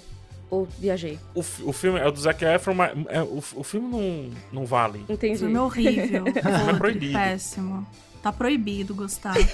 [0.49, 1.19] Ou viajei?
[1.35, 4.65] O, o filme é o do Zac Efron, mas é, o, o filme não, não
[4.67, 5.05] vale.
[5.11, 5.39] Entendi.
[5.41, 6.23] Filme horrível.
[6.25, 7.13] O filme é proibido.
[7.19, 7.87] Péssimo.
[8.25, 9.39] Tá proibido, Gustavo.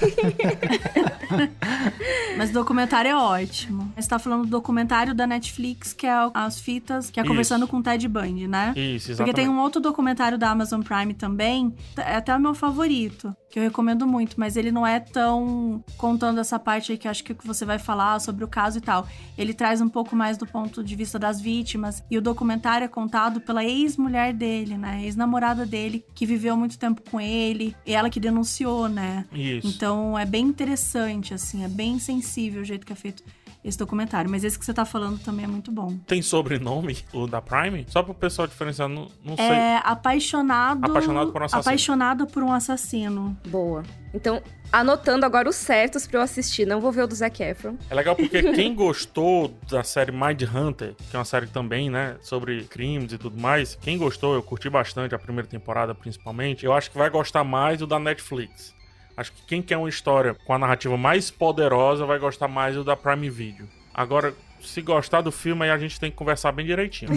[2.39, 3.93] Mas o documentário é ótimo.
[3.97, 7.29] Você tá falando do documentário da Netflix, que é As Fitas, que é Isso.
[7.29, 8.73] conversando com o Ted Bundy, né?
[8.77, 9.35] Isso, Porque exatamente.
[9.35, 13.63] tem um outro documentário da Amazon Prime também, é até o meu favorito, que eu
[13.65, 17.35] recomendo muito, mas ele não é tão contando essa parte aí que eu acho que
[17.45, 19.05] você vai falar sobre o caso e tal.
[19.37, 22.89] Ele traz um pouco mais do ponto de vista das vítimas, e o documentário é
[22.89, 25.03] contado pela ex-mulher dele, né?
[25.05, 29.25] Ex-namorada dele, que viveu muito tempo com ele, e ela que denunciou, né?
[29.33, 29.67] Isso.
[29.67, 33.23] Então é bem interessante, assim, é bem sensível o jeito que é feito.
[33.65, 34.31] Esse documentário.
[34.31, 35.97] Mas esse que você tá falando também é muito bom.
[36.07, 37.85] Tem sobrenome, o da Prime?
[37.89, 39.45] Só pro pessoal diferenciar, não, não sei.
[39.45, 40.85] É apaixonado.
[40.85, 41.61] Apaixonado por um assassino.
[41.61, 43.37] Apaixonado por um assassino.
[43.49, 43.83] Boa.
[44.13, 44.43] Então,
[44.73, 46.67] anotando agora os certos pra eu assistir.
[46.67, 47.77] Não vou ver o do Zac Efron.
[47.89, 52.17] É legal porque quem gostou da série Mind Hunter, que é uma série também, né,
[52.21, 56.73] sobre crimes e tudo mais, quem gostou, eu curti bastante a primeira temporada principalmente, eu
[56.73, 58.75] acho que vai gostar mais do da Netflix.
[59.21, 62.83] Acho que quem quer uma história com a narrativa mais poderosa vai gostar mais do
[62.83, 63.69] da Prime Video.
[63.93, 67.11] Agora, se gostar do filme, aí a gente tem que conversar bem direitinho.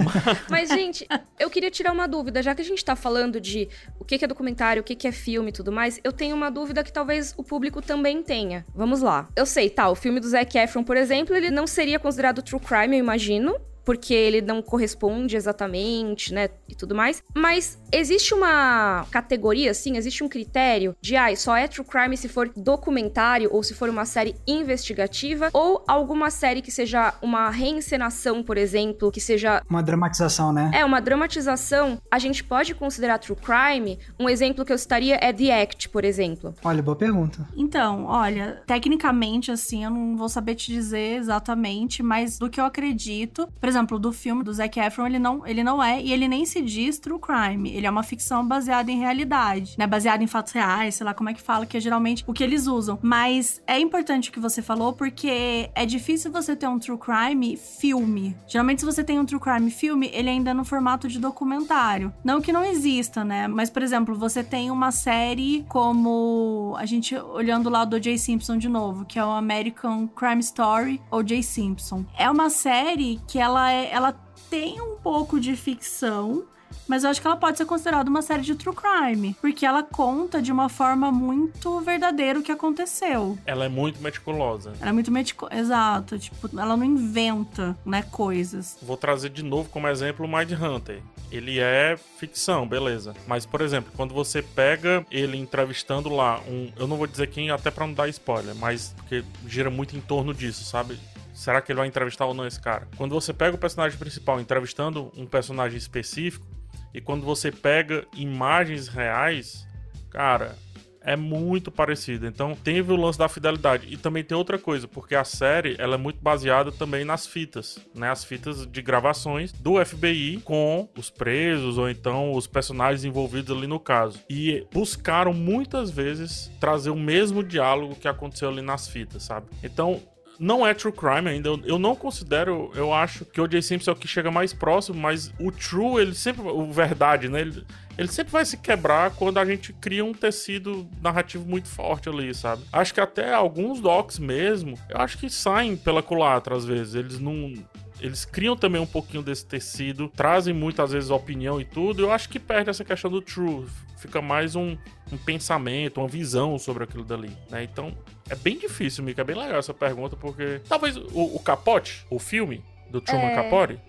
[0.50, 1.08] Mas, gente,
[1.40, 2.42] eu queria tirar uma dúvida.
[2.42, 5.48] Já que a gente tá falando de o que é documentário, o que é filme
[5.48, 8.66] e tudo mais, eu tenho uma dúvida que talvez o público também tenha.
[8.74, 9.26] Vamos lá.
[9.34, 12.60] Eu sei, tá, o filme do Zac Efron, por exemplo, ele não seria considerado true
[12.60, 13.56] crime, eu imagino
[13.86, 17.22] porque ele não corresponde exatamente, né, e tudo mais.
[17.32, 22.28] Mas existe uma categoria, assim, existe um critério de, ah, só é true crime se
[22.28, 28.42] for documentário ou se for uma série investigativa ou alguma série que seja uma reencenação,
[28.42, 30.72] por exemplo, que seja uma dramatização, né?
[30.74, 34.00] É, uma dramatização, a gente pode considerar true crime.
[34.18, 36.54] Um exemplo que eu citaria é The Act, por exemplo.
[36.64, 37.46] Olha, boa pergunta.
[37.56, 42.64] Então, olha, tecnicamente assim, eu não vou saber te dizer exatamente, mas do que eu
[42.64, 46.12] acredito, por exemplo, exemplo, do filme do Zac Efron, ele não, ele não é, e
[46.12, 47.70] ele nem se diz true crime.
[47.70, 49.86] Ele é uma ficção baseada em realidade, né?
[49.86, 52.42] Baseada em fatos reais, sei lá como é que fala, que é geralmente o que
[52.42, 52.98] eles usam.
[53.02, 57.56] Mas é importante o que você falou, porque é difícil você ter um true crime
[57.56, 58.36] filme.
[58.46, 62.12] Geralmente, se você tem um true crime filme, ele ainda é no formato de documentário.
[62.24, 63.46] Não que não exista, né?
[63.46, 68.18] Mas, por exemplo, você tem uma série como a gente olhando lá do O.J.
[68.18, 71.42] Simpson de novo, que é o American Crime Story O.J.
[71.42, 72.04] Simpson.
[72.16, 74.14] É uma série que ela é, ela
[74.50, 76.44] tem um pouco de ficção,
[76.88, 79.82] mas eu acho que ela pode ser considerada uma série de true crime, porque ela
[79.82, 83.38] conta de uma forma muito verdadeira o que aconteceu.
[83.44, 84.72] Ela é muito meticulosa.
[84.80, 88.78] Ela é muito meticulosa, exato, tipo, ela não inventa, né, coisas.
[88.82, 91.02] Vou trazer de novo como exemplo o Mind Hunter.
[91.30, 93.14] Ele é ficção, beleza.
[93.26, 97.50] Mas, por exemplo, quando você pega ele entrevistando lá um, eu não vou dizer quem
[97.50, 100.98] até para não dar spoiler, mas porque gira muito em torno disso, sabe?
[101.36, 102.88] Será que ele vai entrevistar ou não esse cara?
[102.96, 106.46] Quando você pega o personagem principal entrevistando um personagem específico,
[106.94, 109.68] e quando você pega imagens reais,
[110.08, 110.56] cara,
[111.02, 112.26] é muito parecido.
[112.26, 113.86] Então, teve o lance da fidelidade.
[113.90, 117.78] E também tem outra coisa, porque a série ela é muito baseada também nas fitas,
[117.94, 118.10] né?
[118.10, 123.66] As fitas de gravações do FBI com os presos ou então os personagens envolvidos ali
[123.66, 124.20] no caso.
[124.28, 129.48] E buscaram muitas vezes trazer o mesmo diálogo que aconteceu ali nas fitas, sabe?
[129.62, 130.00] Então,
[130.38, 131.50] não é true crime ainda.
[131.64, 133.62] Eu, não considero, eu acho que o O.J.
[133.62, 136.42] Simpson é o que chega mais próximo, mas o true, ele sempre.
[136.42, 137.40] O verdade, né?
[137.40, 137.64] Ele,
[137.96, 142.34] ele sempre vai se quebrar quando a gente cria um tecido narrativo muito forte ali,
[142.34, 142.62] sabe?
[142.72, 146.94] Acho que até alguns docs mesmo, eu acho que saem pela culatra às vezes.
[146.94, 147.54] Eles não
[148.00, 152.02] eles criam também um pouquinho desse tecido, trazem muitas vezes opinião e tudo.
[152.02, 153.66] Eu acho que perde essa questão do true.
[153.96, 154.76] Fica mais um,
[155.10, 157.64] um pensamento, uma visão sobre aquilo dali, né?
[157.64, 157.96] Então,
[158.28, 159.20] é bem difícil, Mika.
[159.20, 163.34] É bem legal essa pergunta, porque talvez o, o Capote, o filme do Truman é...
[163.34, 163.80] Capote,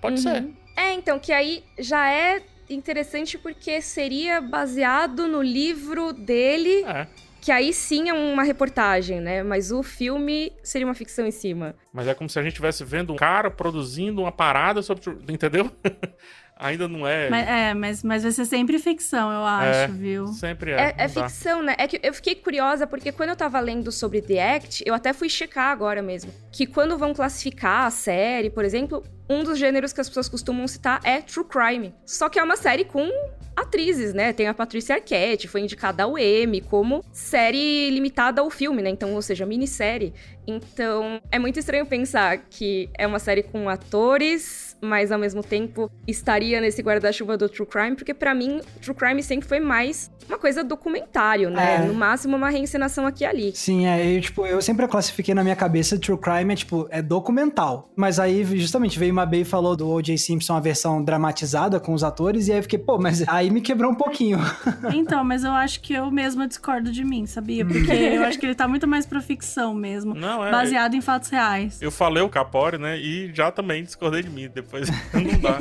[0.00, 0.22] pode uhum.
[0.22, 0.48] ser.
[0.76, 6.84] É, então, que aí já é interessante porque seria baseado no livro dele.
[6.84, 7.06] É.
[7.40, 9.40] Que aí sim é uma reportagem, né?
[9.42, 11.76] Mas o filme seria uma ficção em cima.
[11.92, 15.16] Mas é como se a gente estivesse vendo um cara produzindo uma parada sobre.
[15.28, 15.70] Entendeu?
[16.56, 17.28] ainda não é.
[17.28, 20.26] Mas, é, mas, mas vai ser sempre ficção, eu acho, é, viu?
[20.28, 20.74] Sempre é.
[20.74, 21.74] É, é ficção, né?
[21.78, 25.12] É que eu fiquei curiosa porque quando eu tava lendo sobre The Act, eu até
[25.12, 26.32] fui checar agora mesmo.
[26.50, 30.66] Que quando vão classificar a série, por exemplo, um dos gêneros que as pessoas costumam
[30.68, 31.94] citar é True Crime.
[32.04, 33.10] Só que é uma série com
[33.56, 34.32] atrizes, né?
[34.32, 38.90] Tem a Patrícia Arquette, foi indicada ao Emmy como série limitada ao filme, né?
[38.90, 40.12] Então, ou seja, minissérie.
[40.46, 45.90] Então, é muito estranho pensar que é uma série com atores mas ao mesmo tempo
[46.06, 50.38] estaria nesse guarda-chuva do true crime, porque para mim, true crime sempre foi mais uma
[50.38, 51.76] coisa documentário, né?
[51.76, 51.78] É.
[51.86, 53.52] No máximo uma reencenação aqui e ali.
[53.54, 57.00] Sim, é, eu, tipo, eu sempre classifiquei na minha cabeça true crime é tipo, é
[57.00, 57.88] documental.
[57.94, 60.16] Mas aí justamente veio e falou do O.J.
[60.18, 63.60] Simpson a versão dramatizada com os atores e aí eu fiquei, pô, mas aí me
[63.60, 64.38] quebrou um pouquinho.
[64.92, 67.64] Então, mas eu acho que eu mesma discordo de mim, sabia?
[67.64, 71.00] Porque eu acho que ele tá muito mais pra ficção mesmo, Não, é, baseado em
[71.00, 71.80] fatos reais.
[71.80, 72.98] Eu falei o Capore, né?
[72.98, 74.48] E já também discordei de mim.
[74.52, 75.58] Depois não dá.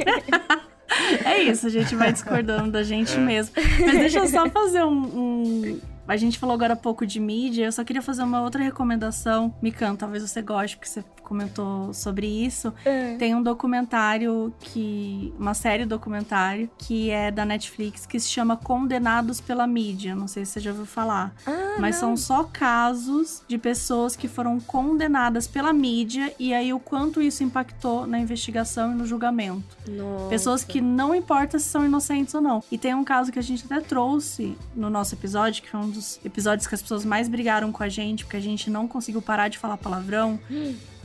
[1.25, 3.19] É isso, a gente vai discordando da gente é.
[3.19, 3.53] mesmo.
[3.55, 7.65] Mas deixa eu só fazer um, um, A gente falou agora há pouco de mídia,
[7.65, 9.53] eu só queria fazer uma outra recomendação.
[9.61, 12.73] Mikan, talvez você goste, porque você comentou sobre isso.
[12.85, 13.15] É.
[13.17, 15.33] Tem um documentário que.
[15.39, 20.15] Uma série documentário que é da Netflix que se chama Condenados pela Mídia.
[20.15, 21.33] Não sei se você já ouviu falar.
[21.45, 22.15] Ah mas não.
[22.15, 27.43] são só casos de pessoas que foram condenadas pela mídia e aí o quanto isso
[27.43, 29.77] impactou na investigação e no julgamento.
[29.87, 30.29] Nossa.
[30.29, 32.63] Pessoas que não importa se são inocentes ou não.
[32.71, 35.89] E tem um caso que a gente até trouxe no nosso episódio, que foi um
[35.89, 39.21] dos episódios que as pessoas mais brigaram com a gente, porque a gente não conseguiu
[39.21, 40.39] parar de falar palavrão.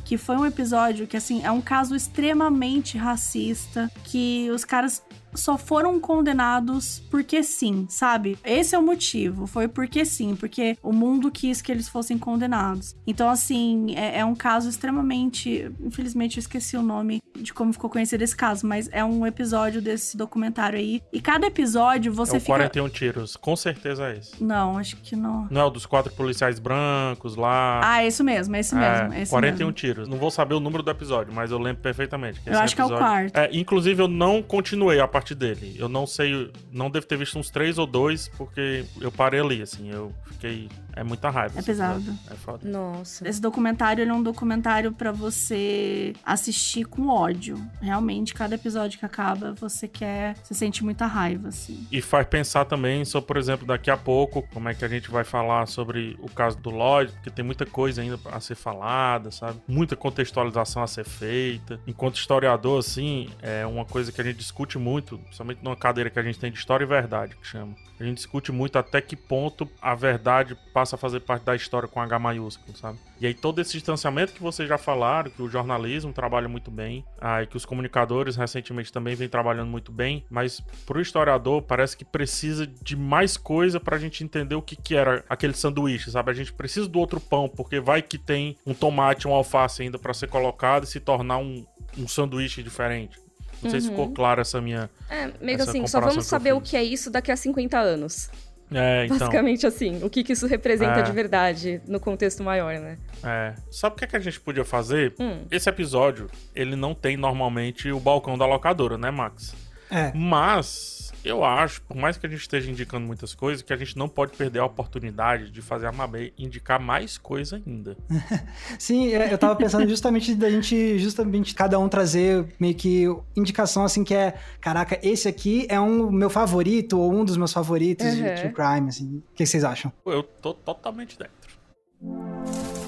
[0.05, 5.03] Que foi um episódio que, assim, é um caso extremamente racista, que os caras
[5.35, 8.39] só foram condenados porque sim, sabe?
[8.45, 9.47] Esse é o motivo.
[9.47, 12.95] Foi porque sim, porque o mundo quis que eles fossem condenados.
[13.07, 15.71] Então, assim, é, é um caso extremamente.
[15.81, 19.81] Infelizmente, eu esqueci o nome de como ficou conhecido esse caso, mas é um episódio
[19.81, 21.03] desse documentário aí.
[21.13, 22.53] E cada episódio você é o fica.
[22.53, 23.37] 41 tiros.
[23.37, 24.43] Com certeza é esse.
[24.43, 25.47] Não, acho que não.
[25.51, 27.81] Não é o dos quatro policiais brancos lá.
[27.83, 29.13] Ah, é isso mesmo, é isso mesmo.
[29.13, 29.73] É, esse 41 mesmo.
[29.73, 30.09] tiros.
[30.09, 32.41] Não vou saber o número do episódio, mas eu lembro perfeitamente.
[32.45, 33.37] Eu acho que é o episódio- quarto.
[33.37, 35.77] É, inclusive, eu não continuei a partir dele.
[35.79, 39.63] Eu não sei, não devo ter visto uns três ou dois, porque eu parei ali,
[39.63, 39.91] assim.
[39.91, 40.69] Eu fiquei.
[40.97, 41.55] É muita raiva.
[41.57, 42.19] É esse pesado.
[42.31, 42.69] É foda.
[42.69, 43.27] Nossa.
[43.29, 47.57] Esse documentário ele é um documentário pra você assistir com ódio.
[47.81, 50.37] Realmente, cada episódio que acaba, você quer.
[50.43, 51.87] Você sente muita raiva, assim.
[51.93, 55.11] E faz pensar também sobre, por exemplo, daqui a pouco, como é que a gente
[55.11, 59.31] vai falar sobre o caso do Lloyd, porque tem muita coisa ainda a ser falada,
[59.31, 59.61] sabe?
[59.67, 61.81] Muita contextualização a ser feita.
[61.87, 66.19] Enquanto historiador, assim, é uma coisa que a gente discute muito, principalmente numa cadeira que
[66.19, 67.75] a gente tem de História e Verdade, que chama.
[67.99, 71.87] A gente discute muito até que ponto a verdade passa a fazer parte da história
[71.87, 72.99] com H maiúsculo, sabe?
[73.21, 77.05] E aí todo esse distanciamento que vocês já falaram, que o jornalismo trabalha muito bem,
[77.21, 81.95] ah, e que os comunicadores recentemente também vêm trabalhando muito bem, mas pro historiador parece
[81.95, 86.31] que precisa de mais coisa pra gente entender o que que era aquele sanduíche, sabe?
[86.31, 89.99] A gente precisa do outro pão, porque vai que tem um tomate, um alface ainda
[89.99, 91.67] pra ser colocado e se tornar um,
[91.99, 93.19] um sanduíche diferente.
[93.63, 93.93] Não sei se Uhum.
[93.97, 94.89] ficou clara essa minha...
[95.09, 98.31] É, meio que assim, só vamos saber o que é isso daqui a 50 anos.
[98.73, 99.19] É, então...
[99.19, 101.03] Basicamente assim, o que, que isso representa É.
[101.03, 102.99] de verdade no contexto maior, né?
[103.25, 103.55] É.
[103.71, 105.13] Sabe o que, é que a gente podia fazer?
[105.19, 105.45] Hum.
[105.51, 109.55] Esse episódio, ele não tem normalmente o balcão da locadora, né, Max?
[109.91, 110.13] É.
[110.15, 113.97] Mas eu acho, por mais que a gente esteja indicando muitas coisas, que a gente
[113.97, 117.97] não pode perder a oportunidade de fazer a Mabê indicar mais coisa ainda.
[118.79, 123.05] Sim, é, eu tava pensando justamente da gente, justamente, cada um trazer meio que
[123.37, 127.53] indicação assim que é, caraca, esse aqui é um meu favorito ou um dos meus
[127.53, 128.35] favoritos de Uhum.
[128.35, 129.23] True Crime, assim.
[129.33, 129.93] O que vocês acham?
[130.07, 132.80] Eu tô totalmente dentro.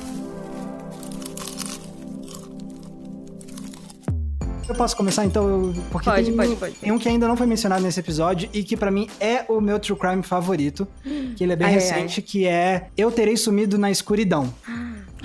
[4.69, 5.73] Eu posso começar então?
[5.91, 6.75] Porque Pode, tem, pode, pode.
[6.77, 9.61] tem um que ainda não foi mencionado nesse episódio e que pra mim é o
[9.61, 10.87] meu True Crime favorito,
[11.37, 14.53] que ele é bem Ai, ai, recente, que é Eu Terei Sumido na Escuridão.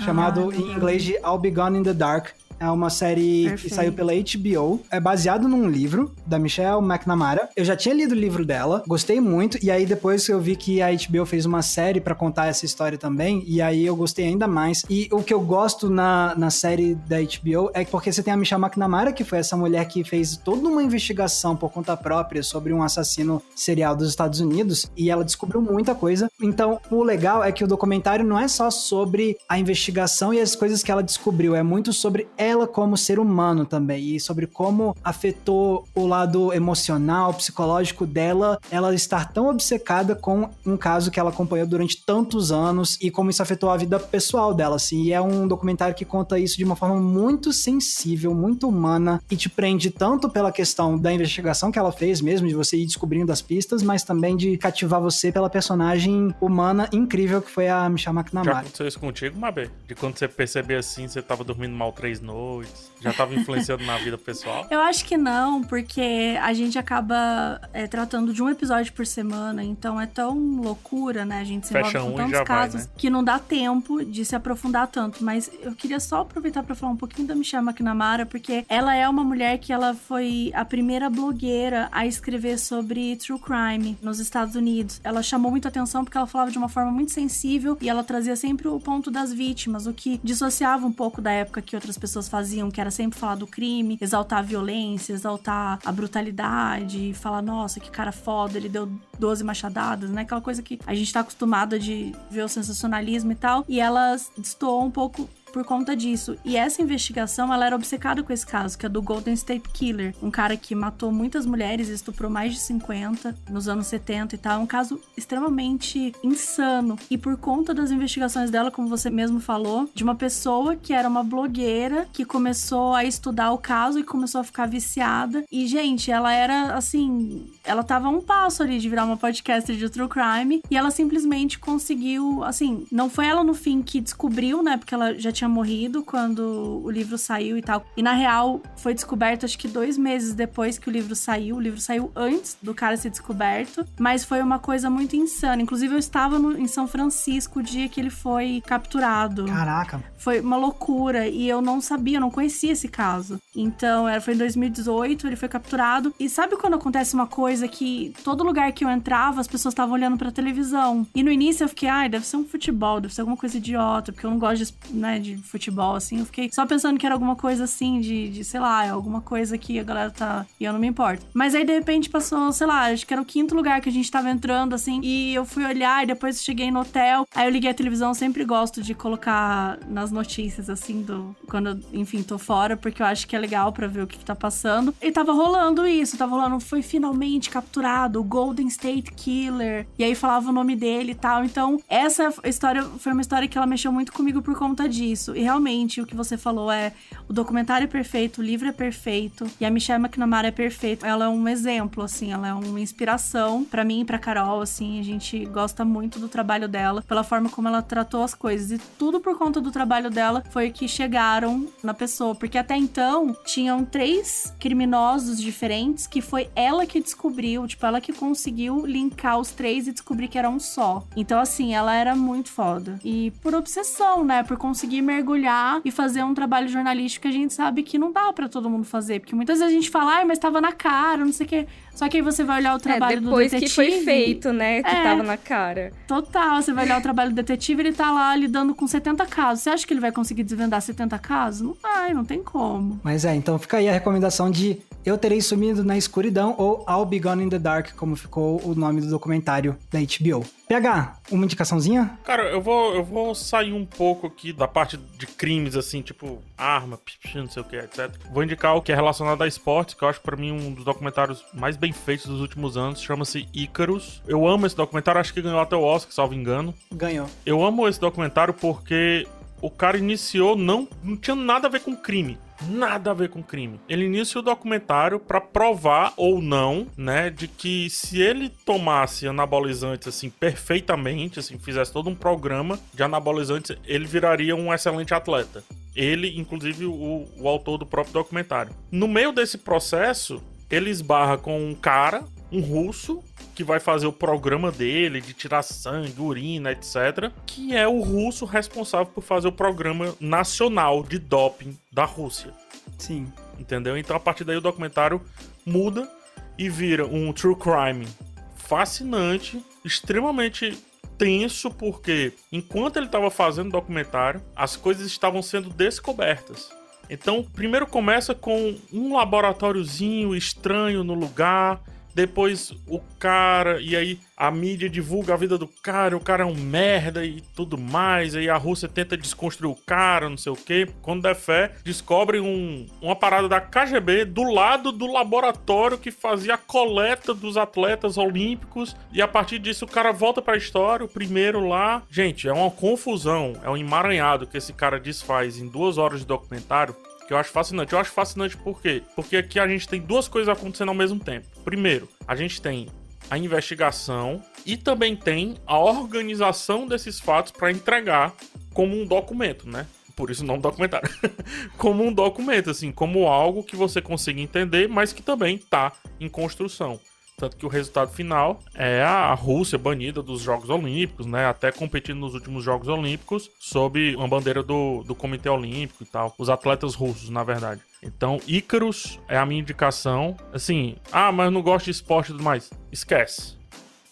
[0.04, 2.28] Chamado Ah, em inglês de I'll Be Gone in the Dark.
[2.60, 3.74] É uma série que Perfeito.
[3.74, 4.80] saiu pela HBO.
[4.90, 7.48] É baseado num livro da Michelle McNamara.
[7.56, 9.58] Eu já tinha lido o livro dela, gostei muito.
[9.62, 12.98] E aí depois eu vi que a HBO fez uma série pra contar essa história
[12.98, 13.42] também.
[13.46, 14.84] E aí eu gostei ainda mais.
[14.90, 18.36] E o que eu gosto na, na série da HBO é porque você tem a
[18.36, 22.72] Michelle McNamara, que foi essa mulher que fez toda uma investigação por conta própria sobre
[22.72, 24.90] um assassino serial dos Estados Unidos.
[24.96, 26.30] E ela descobriu muita coisa.
[26.42, 30.54] Então o legal é que o documentário não é só sobre a investigação e as
[30.54, 34.96] coisas que ela descobriu, é muito sobre ela como ser humano também e sobre como
[35.02, 41.30] afetou o lado emocional, psicológico dela, ela estar tão obcecada com um caso que ela
[41.30, 45.02] acompanhou durante tantos anos e como isso afetou a vida pessoal dela, assim.
[45.04, 49.36] E é um documentário que conta isso de uma forma muito sensível, muito humana e
[49.36, 53.30] te prende tanto pela questão da investigação que ela fez mesmo, de você ir descobrindo
[53.30, 58.14] as pistas, mas também de cativar você pela personagem humana incrível que foi a Michelle
[58.14, 58.58] Já McNamara.
[58.60, 59.70] aconteceu isso contigo, Mabê?
[59.86, 62.68] De quando você perceber assim, você tava dormindo mal três noites, noite
[63.00, 64.66] já tava influenciando na vida pessoal?
[64.70, 69.62] Eu acho que não, porque a gente acaba é, tratando de um episódio por semana,
[69.62, 71.40] então é tão loucura, né?
[71.40, 72.90] A gente se envolve Fecha com um tantos já vai, casos né?
[72.96, 75.24] que não dá tempo de se aprofundar tanto.
[75.24, 79.08] Mas eu queria só aproveitar pra falar um pouquinho da Michelle McNamara, porque ela é
[79.08, 84.54] uma mulher que ela foi a primeira blogueira a escrever sobre true crime nos Estados
[84.54, 85.00] Unidos.
[85.04, 88.36] Ela chamou muita atenção porque ela falava de uma forma muito sensível e ela trazia
[88.36, 92.28] sempre o ponto das vítimas, o que dissociava um pouco da época que outras pessoas
[92.28, 97.80] faziam, que era sempre falar do crime, exaltar a violência, exaltar a brutalidade, falar, nossa,
[97.80, 100.22] que cara foda, ele deu 12 machadadas, né?
[100.22, 103.64] Aquela coisa que a gente tá acostumado de ver o sensacionalismo e tal.
[103.68, 106.36] E ela destoou um pouco por conta disso.
[106.44, 110.14] E essa investigação, ela era obcecada com esse caso, que é do Golden State Killer,
[110.22, 114.60] um cara que matou muitas mulheres, estuprou mais de 50 nos anos 70 e tal.
[114.60, 116.98] É um caso extremamente insano.
[117.10, 121.08] E por conta das investigações dela, como você mesmo falou, de uma pessoa que era
[121.08, 125.44] uma blogueira que começou a estudar o caso e começou a ficar viciada.
[125.50, 129.88] E, gente, ela era assim, ela tava um passo ali de virar uma podcaster de
[129.88, 134.76] true crime e ela simplesmente conseguiu, assim, não foi ela no fim que descobriu, né?
[134.76, 137.84] Porque ela já tinha morrido quando o livro saiu e tal.
[137.96, 141.56] E na real, foi descoberto acho que dois meses depois que o livro saiu.
[141.56, 145.62] O livro saiu antes do cara ser descoberto, mas foi uma coisa muito insana.
[145.62, 149.44] Inclusive, eu estava no, em São Francisco o dia que ele foi capturado.
[149.44, 150.02] Caraca.
[150.16, 153.40] Foi uma loucura e eu não sabia, eu não conhecia esse caso.
[153.54, 156.14] Então, era, foi em 2018, ele foi capturado.
[156.18, 159.94] E sabe quando acontece uma coisa que todo lugar que eu entrava, as pessoas estavam
[159.94, 161.06] olhando pra televisão?
[161.14, 164.12] E no início eu fiquei, ai, deve ser um futebol, deve ser alguma coisa idiota,
[164.12, 166.20] porque eu não gosto de, né, de futebol, assim.
[166.20, 169.56] Eu fiquei só pensando que era alguma coisa assim, de, de sei lá, alguma coisa
[169.56, 170.46] que a galera tá.
[170.60, 171.26] E eu não me importo.
[171.32, 173.92] Mas aí, de repente, passou, sei lá, acho que era o quinto lugar que a
[173.92, 175.00] gente tava entrando, assim.
[175.02, 177.26] E eu fui olhar e depois cheguei no hotel.
[177.34, 181.34] Aí eu liguei a televisão, eu sempre gosto de colocar nas notícias, assim, do.
[181.48, 184.24] Quando enfim, tô fora, porque eu acho que é legal para ver o que, que
[184.24, 184.94] tá passando.
[185.00, 189.86] E tava rolando isso, tava rolando, foi finalmente capturado o Golden State Killer.
[189.98, 191.44] E aí falava o nome dele e tal.
[191.44, 195.34] Então, essa história foi uma história que ela mexeu muito comigo por conta disso.
[195.36, 196.92] E realmente, o que você falou é:
[197.28, 201.06] o documentário é perfeito, o livro é perfeito, e a Michelle McNamara é perfeita.
[201.06, 204.98] Ela é um exemplo, assim, ela é uma inspiração para mim e pra Carol, assim.
[205.00, 208.70] A gente gosta muito do trabalho dela, pela forma como ela tratou as coisas.
[208.70, 212.34] E tudo por conta do trabalho dela foi que chegaram na pessoa.
[212.34, 218.12] Porque até então, tinham três criminosos diferentes que foi ela que descobriu, tipo, ela que
[218.12, 221.04] conseguiu linkar os três e descobrir que era um só.
[221.16, 222.98] Então, assim, ela era muito foda.
[223.04, 224.42] E por obsessão, né?
[224.42, 228.32] Por conseguir mergulhar e fazer um trabalho jornalístico que a gente sabe que não dá
[228.32, 229.20] para todo mundo fazer.
[229.20, 231.66] Porque muitas vezes a gente fala, mas tava na cara, não sei o quê.
[231.98, 233.68] Só que aí você vai olhar o trabalho é, do depois detetive.
[233.68, 234.84] que foi feito, né?
[234.84, 235.02] Que É.
[235.02, 235.90] tava na cara.
[236.06, 239.64] Total, você vai olhar o trabalho do detetive, ele tá lá lidando com 70 casos.
[239.64, 241.62] Você acha que ele vai conseguir desvendar 70 casos?
[241.62, 243.00] Não vai, não tem como.
[243.02, 247.04] Mas é, então fica aí a recomendação de Eu Terei Sumido na Escuridão ou I'll
[247.04, 250.44] Be Gone in the Dark, como ficou o nome do documentário da HBO.
[250.68, 252.16] PH, uma indicaçãozinha?
[252.22, 256.38] Cara, eu vou, eu vou sair um pouco aqui da parte de crimes, assim, tipo
[256.58, 256.98] arma,
[257.34, 258.10] não sei o que, etc.
[258.32, 260.84] Vou indicar o que é relacionado a esportes, que eu acho pra mim um dos
[260.84, 263.00] documentários mais bem feitos dos últimos anos.
[263.00, 264.22] Chama-se Icarus.
[264.26, 266.74] Eu amo esse documentário, acho que ganhou até o Oscar, salvo engano.
[266.92, 267.28] Ganhou.
[267.46, 269.26] Eu amo esse documentário porque
[269.60, 272.38] o cara iniciou, não, não tinha nada a ver com crime.
[272.66, 273.80] Nada a ver com crime.
[273.88, 280.08] Ele inicia o documentário pra provar ou não, né, de que se ele tomasse anabolizantes
[280.08, 285.62] assim perfeitamente, assim, fizesse todo um programa de anabolizantes, ele viraria um excelente atleta.
[285.94, 288.72] Ele, inclusive, o, o autor do próprio documentário.
[288.90, 293.22] No meio desse processo, ele esbarra com um cara, um russo,
[293.58, 297.32] que vai fazer o programa dele de tirar sangue, urina, etc.
[297.44, 302.52] Que é o russo responsável por fazer o programa nacional de doping da Rússia.
[302.96, 303.26] Sim.
[303.58, 303.98] Entendeu?
[303.98, 305.20] Então a partir daí o documentário
[305.66, 306.08] muda
[306.56, 308.06] e vira um true crime
[308.54, 310.78] fascinante, extremamente
[311.18, 316.70] tenso, porque enquanto ele estava fazendo o documentário, as coisas estavam sendo descobertas.
[317.10, 321.82] Então, primeiro começa com um laboratóriozinho estranho no lugar,
[322.18, 326.46] depois o cara, e aí a mídia divulga a vida do cara, o cara é
[326.46, 330.56] um merda e tudo mais, aí a Rússia tenta desconstruir o cara, não sei o
[330.56, 330.88] que.
[331.00, 336.54] Quando der fé, descobrem um, uma parada da KGB do lado do laboratório que fazia
[336.54, 341.08] a coleta dos atletas olímpicos, e a partir disso o cara volta pra história, o
[341.08, 342.02] primeiro lá.
[342.10, 346.26] Gente, é uma confusão, é um emaranhado que esse cara desfaz em duas horas de
[346.26, 346.96] documentário
[347.28, 347.92] que eu acho fascinante.
[347.92, 349.02] Eu acho fascinante por quê?
[349.14, 351.46] Porque aqui a gente tem duas coisas acontecendo ao mesmo tempo.
[351.62, 352.88] Primeiro, a gente tem
[353.30, 358.34] a investigação e também tem a organização desses fatos para entregar
[358.72, 359.86] como um documento, né?
[360.16, 361.08] Por isso o nome documentário.
[361.76, 366.30] como um documento, assim, como algo que você consiga entender, mas que também tá em
[366.30, 366.98] construção.
[367.38, 371.46] Tanto que o resultado final é a Rússia banida dos Jogos Olímpicos, né?
[371.46, 376.34] Até competindo nos últimos Jogos Olímpicos sob uma bandeira do, do Comitê Olímpico e tal.
[376.36, 377.80] Os atletas russos, na verdade.
[378.02, 380.36] Então, Icarus é a minha indicação.
[380.52, 382.70] Assim, ah, mas eu não gosto de esporte e tudo mais.
[382.90, 383.56] Esquece.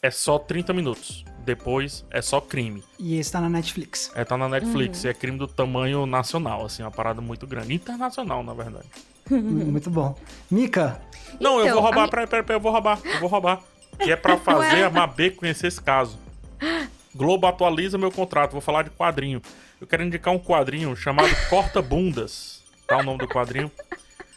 [0.01, 1.25] É só 30 minutos.
[1.45, 2.83] Depois é só crime.
[2.97, 4.13] E esse tá na Netflix.
[4.15, 5.03] É, tá na Netflix.
[5.03, 7.75] E é crime do tamanho nacional, assim, uma parada muito grande.
[7.75, 8.87] Internacional, na verdade.
[9.29, 10.15] Muito bom.
[10.49, 11.01] Mika,
[11.41, 13.29] Não, eu Então, vou roubar, a mi- peraí, peraí, peraí, eu vou roubar, eu vou
[13.29, 13.61] roubar.
[13.99, 16.19] Que é pra fazer a Mabê conhecer esse caso.
[17.15, 19.41] Globo atualiza meu contrato, vou falar de quadrinho.
[19.81, 22.63] Eu quero indicar um quadrinho chamado Corta Bundas.
[22.87, 23.71] Tá o nome do quadrinho?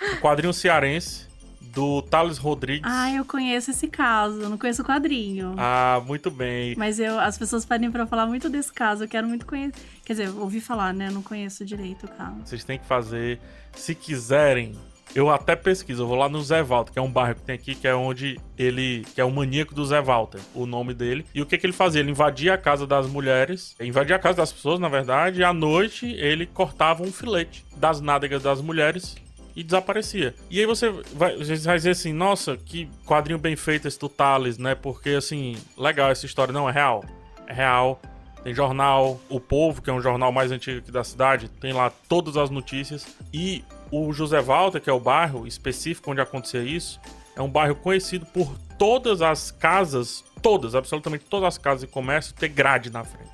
[0.02, 1.28] Um quadrinho cearense
[1.62, 2.90] do Thales Rodrigues.
[2.92, 4.42] Ah, eu conheço esse caso.
[4.42, 5.54] Eu não conheço o quadrinho.
[5.58, 6.74] Ah, muito bem.
[6.78, 9.04] Mas eu, as pessoas pedem pra falar muito desse caso.
[9.04, 9.74] Eu quero muito conhecer.
[10.04, 11.10] Quer dizer, ouvi falar, né?
[11.10, 12.38] Eu não conheço direito o caso.
[12.46, 13.40] Vocês têm que fazer.
[13.76, 14.74] Se quiserem,
[15.16, 16.04] eu até pesquiso.
[16.04, 17.96] Eu vou lá no Zé Walter, que é um bairro que tem aqui, que é
[17.96, 19.06] onde ele.
[19.14, 21.26] que é o maníaco do Zé Walter, o nome dele.
[21.34, 22.02] E o que, que ele fazia?
[22.02, 25.54] Ele invadia a casa das mulheres, invadia a casa das pessoas, na verdade, e à
[25.54, 29.16] noite ele cortava um filete das nádegas das mulheres
[29.56, 30.34] e desaparecia.
[30.50, 34.12] E aí você vai, você vai dizer assim, nossa, que quadrinho bem feito esse do
[34.58, 34.76] né?
[34.76, 36.54] Porque assim, legal essa história.
[36.54, 37.04] Não, é real.
[37.48, 38.02] É real.
[38.44, 41.92] Tem jornal O Povo, que é um jornal mais antigo aqui da cidade, tem lá
[42.08, 43.06] todas as notícias.
[43.34, 47.00] E o José Walter, que é o bairro específico onde acontecia isso,
[47.36, 52.34] é um bairro conhecido por todas as casas, todas, absolutamente todas as casas e comércio
[52.34, 53.30] ter grade na frente.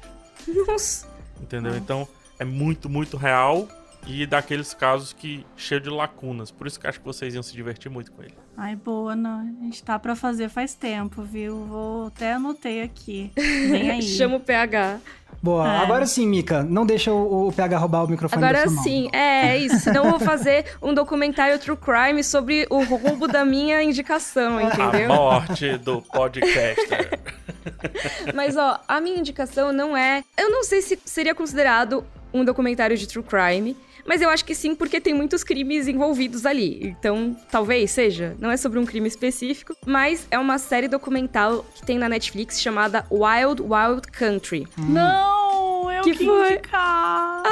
[0.68, 1.08] Nossa.
[1.42, 1.76] Entendeu?
[1.76, 2.08] Então
[2.40, 3.68] é muito, muito real
[4.08, 6.52] e daqueles casos que cheio de lacunas.
[6.52, 8.34] Por isso que acho que vocês iam se divertir muito com ele.
[8.58, 9.40] Ai, boa, não.
[9.42, 11.66] A gente tá pra fazer faz tempo, viu?
[11.66, 13.32] Vou até anotei aqui.
[13.36, 14.02] Vem aí.
[14.04, 15.00] Chama o PH.
[15.42, 15.68] Boa.
[15.72, 15.78] É.
[15.78, 18.84] Agora sim, Mika, não deixa o, o PH roubar o microfone da Agora sua mão.
[18.84, 19.80] sim, é, é isso.
[19.80, 24.64] Senão eu vou fazer um documentário True Crime sobre o roubo da minha indicação, A
[24.64, 25.10] entendeu?
[25.10, 27.20] morte do podcaster.
[28.34, 30.24] Mas ó, a minha indicação não é.
[30.38, 33.76] Eu não sei se seria considerado um documentário de true crime,
[34.06, 36.80] mas eu acho que sim, porque tem muitos crimes envolvidos ali.
[36.84, 38.36] Então, talvez seja.
[38.40, 42.62] Não é sobre um crime específico, mas é uma série documental que tem na Netflix
[42.62, 44.68] chamada Wild Wild Country.
[44.78, 46.54] Não, eu Que que, foi?
[46.54, 47.44] indicar.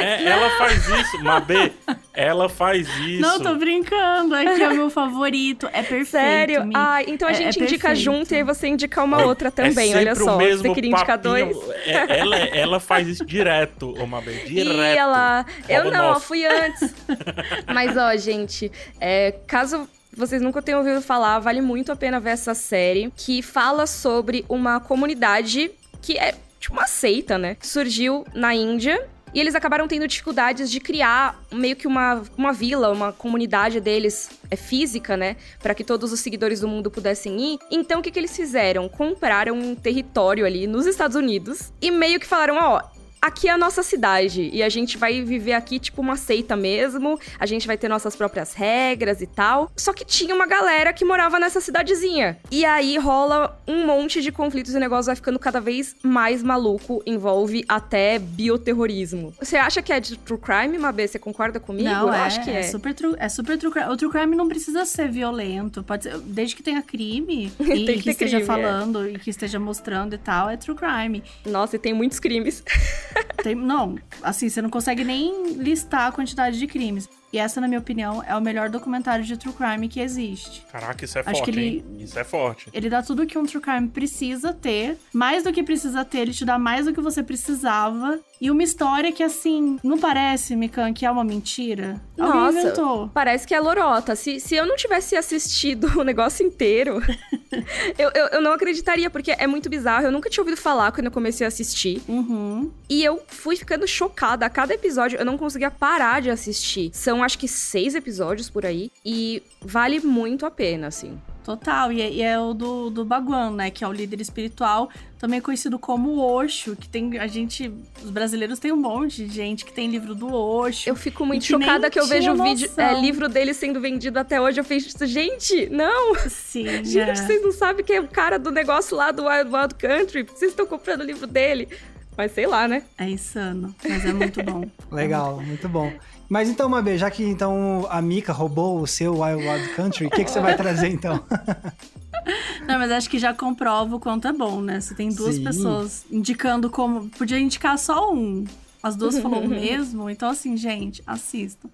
[0.00, 1.72] É, ela faz isso, Mabê.
[2.12, 3.20] Ela faz isso.
[3.20, 4.34] Não, tô brincando.
[4.34, 5.66] É que é o meu favorito.
[5.72, 6.06] É perfeito.
[6.06, 6.64] Sério?
[6.64, 6.72] Mi.
[6.76, 8.04] Ah, então a É- gente é indica perfeito.
[8.04, 10.34] junto e aí você indica uma outra também, é olha sempre só.
[10.36, 11.52] O mesmo Você queria indicar papinho.
[11.54, 11.68] dois?
[11.86, 14.34] É, ela, ela faz isso direto, ô Mabê.
[14.46, 14.94] Direto.
[14.94, 15.44] E ela.
[15.68, 16.26] Eu não, eu nosso.
[16.26, 16.94] fui antes.
[17.72, 18.70] Mas, ó, gente,
[19.00, 23.42] é, caso vocês nunca tenham ouvido falar, vale muito a pena ver essa série que
[23.42, 27.56] fala sobre uma comunidade que é tipo uma seita, né?
[27.60, 29.06] Surgiu na Índia.
[29.34, 34.30] E eles acabaram tendo dificuldades de criar meio que uma, uma vila, uma comunidade deles
[34.48, 35.36] é física, né?
[35.60, 37.58] Para que todos os seguidores do mundo pudessem ir.
[37.68, 38.88] Então, o que, que eles fizeram?
[38.88, 42.80] Compraram um território ali nos Estados Unidos e meio que falaram: ó,
[43.24, 47.18] aqui é a nossa cidade e a gente vai viver aqui tipo uma seita mesmo,
[47.38, 49.72] a gente vai ter nossas próprias regras e tal.
[49.74, 52.38] Só que tinha uma galera que morava nessa cidadezinha.
[52.50, 56.42] E aí rola um monte de conflitos e o negócio vai ficando cada vez mais
[56.42, 59.32] maluco, envolve até bioterrorismo.
[59.40, 61.08] Você acha que é de true crime, Mabê?
[61.08, 61.88] Você concorda comigo?
[61.88, 62.62] Não, Eu é, acho que é.
[62.64, 63.88] super true, é super true crime.
[63.88, 65.82] O true crime não precisa ser violento.
[65.82, 68.44] Pode ser, desde que tenha crime e que que, esteja crime, é.
[68.44, 71.22] falando e que esteja mostrando e tal, é true crime.
[71.46, 72.62] Nossa, e tem muitos crimes.
[73.42, 77.08] Tem- não, assim, você não consegue nem listar a quantidade de crimes.
[77.34, 80.64] E essa, na minha opinião, é o melhor documentário de true crime que existe.
[80.70, 81.84] Caraca, isso é Acho forte, que ele- hein?
[81.98, 82.68] Isso é forte.
[82.72, 86.32] Ele dá tudo que um true crime precisa ter, mais do que precisa ter, ele
[86.32, 88.20] te dá mais do que você precisava.
[88.40, 92.00] E uma história que, assim, não parece, Mikan, que é uma mentira.
[92.16, 92.60] Alguém Nossa.
[92.60, 93.10] inventou.
[93.12, 94.14] Parece que é lorota.
[94.14, 97.02] Se, se eu não tivesse assistido o negócio inteiro,
[97.98, 100.04] eu, eu, eu não acreditaria, porque é muito bizarro.
[100.06, 102.00] Eu nunca tinha ouvido falar quando eu comecei a assistir.
[102.06, 102.70] Uhum.
[102.88, 104.46] E eu fui ficando chocada.
[104.46, 106.90] A cada episódio eu não conseguia parar de assistir.
[106.92, 108.90] São acho que seis episódios por aí.
[109.04, 111.18] E vale muito a pena, assim.
[111.44, 113.70] Total, e é, e é o do, do Baguan, né?
[113.70, 117.18] Que é o líder espiritual, também conhecido como Osho, que tem.
[117.18, 117.70] A gente.
[118.02, 120.88] Os brasileiros têm um monte de gente que tem livro do Osho.
[120.88, 124.18] Eu fico muito que chocada que eu vejo o vídeo, é, livro dele sendo vendido
[124.18, 124.58] até hoje.
[124.58, 126.14] Eu fiz isso, gente, não!
[126.30, 127.14] Sim, Gente, é.
[127.14, 130.22] vocês não sabem quem é o cara do negócio lá do Wild Wild Country?
[130.22, 131.68] Vocês estão comprando o livro dele.
[132.16, 132.84] Mas sei lá, né?
[132.96, 134.64] é insano, mas é muito bom.
[134.90, 135.92] Legal, muito bom.
[136.28, 140.10] Mas então, Mabê, já que então a Mika roubou o seu Wild Wild Country, o
[140.10, 141.22] que, que você vai trazer então?
[142.66, 144.80] Não, mas acho que já comprova o quanto é bom, né?
[144.80, 145.44] Se tem duas Sim.
[145.44, 147.08] pessoas indicando como.
[147.10, 148.44] Podia indicar só um.
[148.82, 150.08] As duas falou o mesmo.
[150.08, 151.68] Então, assim, gente, assistam.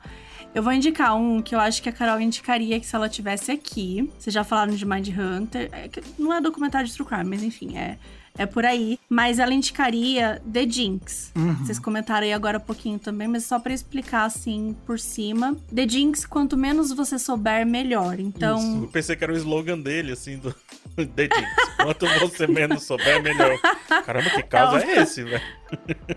[0.53, 3.53] Eu vou indicar um que eu acho que a Carol indicaria que se ela tivesse
[3.53, 4.11] aqui.
[4.19, 5.69] Vocês já falaram de Mind Hunter.
[5.73, 5.89] É
[6.19, 7.97] não é documentário de True Crime, mas enfim, é,
[8.41, 8.99] é por aí.
[9.09, 11.31] Mas ela indicaria The Jinx.
[11.37, 11.55] Uhum.
[11.57, 15.55] Vocês comentaram aí agora há pouquinho também, mas só pra explicar assim por cima.
[15.75, 18.19] The Jinx, quanto menos você souber, melhor.
[18.19, 18.83] Então.
[18.83, 20.55] Eu pensei que era o slogan dele, assim, do
[20.97, 21.51] dedinhos.
[21.77, 23.59] Quanto você menos souber, melhor.
[24.05, 25.43] Caramba, que caso é, esse, velho?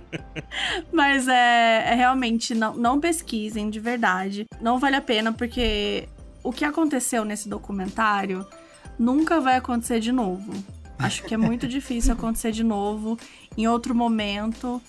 [0.92, 4.46] Mas é, é realmente, não, não pesquisem de verdade.
[4.62, 6.08] Não vale a pena, porque
[6.42, 8.46] o que aconteceu nesse documentário
[8.98, 10.54] nunca vai acontecer de novo.
[10.98, 13.18] Acho que é muito difícil acontecer de novo
[13.58, 14.82] em outro momento.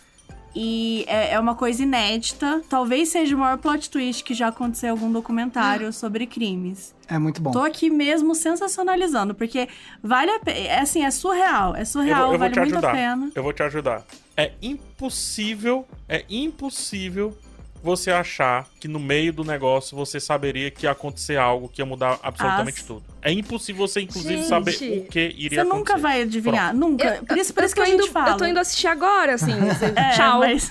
[0.57, 2.63] E é, é uma coisa inédita.
[2.69, 6.95] Talvez seja o maior plot twist que já aconteceu em algum documentário sobre crimes.
[7.09, 7.51] É muito bom.
[7.51, 9.69] Tô aqui mesmo sensacionalizando, porque
[10.01, 10.59] vale a pena.
[10.59, 11.75] É assim, é surreal.
[11.75, 12.91] É Eu surreal, vou, eu vou vale te muito ajudar.
[12.91, 13.33] a pena.
[13.35, 14.05] Eu vou te ajudar.
[14.37, 17.37] É impossível, é impossível
[17.85, 21.87] você achar que no meio do negócio você saberia que ia acontecer algo que ia
[21.87, 23.03] mudar absolutamente Ah, tudo.
[23.23, 24.47] É impossível você, inclusive, Gente.
[24.49, 25.99] saber o que iria Você nunca acontecer.
[26.01, 27.23] vai adivinhar, nunca.
[27.29, 28.31] por isso, por eu isso que a gente indo, fala.
[28.31, 29.53] Eu tô indo assistir agora, assim.
[29.95, 30.41] É, Tchau.
[30.41, 30.71] Mas,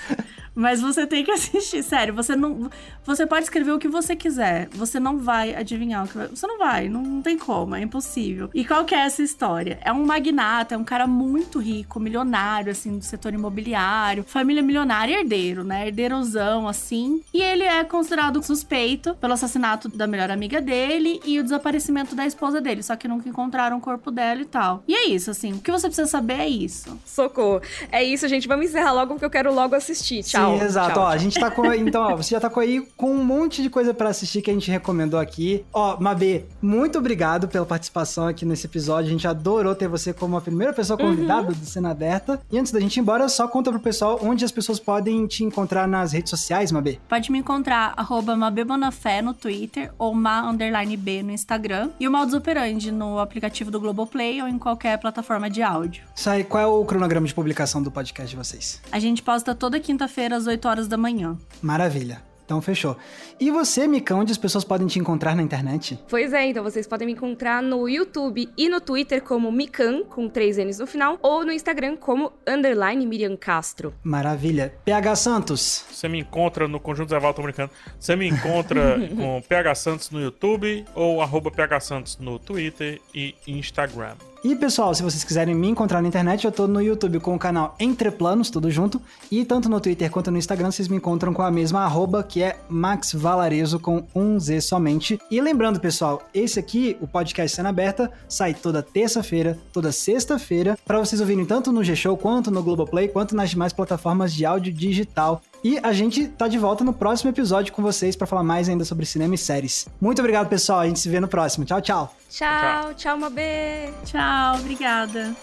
[0.55, 2.13] mas você tem que assistir, sério.
[2.13, 2.69] Você não,
[3.05, 4.69] você pode escrever o que você quiser.
[4.71, 6.27] Você não vai adivinhar o que vai.
[6.27, 8.49] Você não vai, não, não tem como, é impossível.
[8.53, 9.79] E qual que é essa história?
[9.81, 15.19] É um magnata, é um cara muito rico, milionário, assim, do setor imobiliário, família milionária,
[15.19, 15.87] herdeiro, né?
[15.87, 17.21] Herdeirozão, assim.
[17.33, 22.25] E ele é considerado suspeito pelo assassinato da melhor amiga dele e o desaparecimento da
[22.25, 22.83] esposa dele.
[22.83, 24.83] Só que nunca encontraram o corpo dela e tal.
[24.87, 25.53] E é isso, assim.
[25.53, 26.97] O que você precisa saber é isso.
[27.05, 27.61] Socorro.
[27.91, 28.47] É isso, gente.
[28.47, 30.23] Vamos encerrar logo porque eu quero logo assistir.
[30.23, 30.57] Tchau.
[30.57, 30.93] Sim, exato.
[30.93, 31.11] Tchau, ó, tchau.
[31.11, 31.73] a gente tá com.
[31.73, 34.49] Então, ó, você já tá com aí com um monte de coisa pra assistir que
[34.49, 35.65] a gente recomendou aqui.
[35.73, 39.09] Ó, Mabê, muito obrigado pela participação aqui nesse episódio.
[39.09, 42.41] A gente adorou ter você como a primeira pessoa convidada do Cena Aberta.
[42.51, 45.43] E antes da gente ir embora, só conta pro pessoal onde as pessoas podem te
[45.43, 46.99] encontrar nas redes sociais, Mabê.
[47.07, 52.11] Pode me encontrar arroba Mabebonafé no Twitter ou ma underline B no Instagram e o
[52.11, 56.03] Modus Operandi no aplicativo do Globoplay ou em qualquer plataforma de áudio.
[56.15, 58.81] Isso aí, qual é o cronograma de publicação do podcast de vocês?
[58.91, 61.37] A gente posta toda quinta-feira às 8 horas da manhã.
[61.61, 62.32] Maravilha.
[62.45, 62.97] Então fechou.
[63.39, 65.99] E você, Mica, onde as pessoas podem te encontrar na internet?
[66.09, 70.27] Pois é, então vocês podem me encontrar no YouTube e no Twitter como Mikan, com
[70.27, 73.93] três N's no final, ou no Instagram como underline Miriam Castro.
[74.03, 74.73] Maravilha.
[74.83, 75.85] PH Santos.
[75.89, 77.71] Você me encontra no Conjunto Zé Val, tô brincando.
[77.99, 83.35] Você me encontra com PH Santos no YouTube ou arroba PH Santos no Twitter e
[83.47, 84.15] Instagram.
[84.43, 87.39] E pessoal, se vocês quiserem me encontrar na internet, eu tô no YouTube com o
[87.39, 89.01] canal Entre Planos, tudo junto.
[89.31, 92.43] E tanto no Twitter quanto no Instagram, vocês me encontram com a mesma arroba, que
[92.43, 95.17] é Max Valarezo com um Z somente.
[95.31, 100.99] E lembrando, pessoal, esse aqui, o podcast Cena Aberta, sai toda terça-feira, toda sexta-feira, para
[100.99, 105.41] vocês ouvirem tanto no G-Show, quanto no Globoplay, quanto nas demais plataformas de áudio digital.
[105.63, 108.83] E a gente tá de volta no próximo episódio com vocês para falar mais ainda
[108.83, 109.87] sobre cinema e séries.
[110.01, 110.81] Muito obrigado, pessoal.
[110.81, 111.63] A gente se vê no próximo.
[111.63, 112.15] Tchau, tchau.
[112.29, 113.89] Tchau, tchau, Mabê!
[114.03, 115.33] Tchau, obrigada.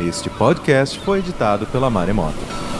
[0.00, 2.71] Este podcast foi editado pela Maremoto.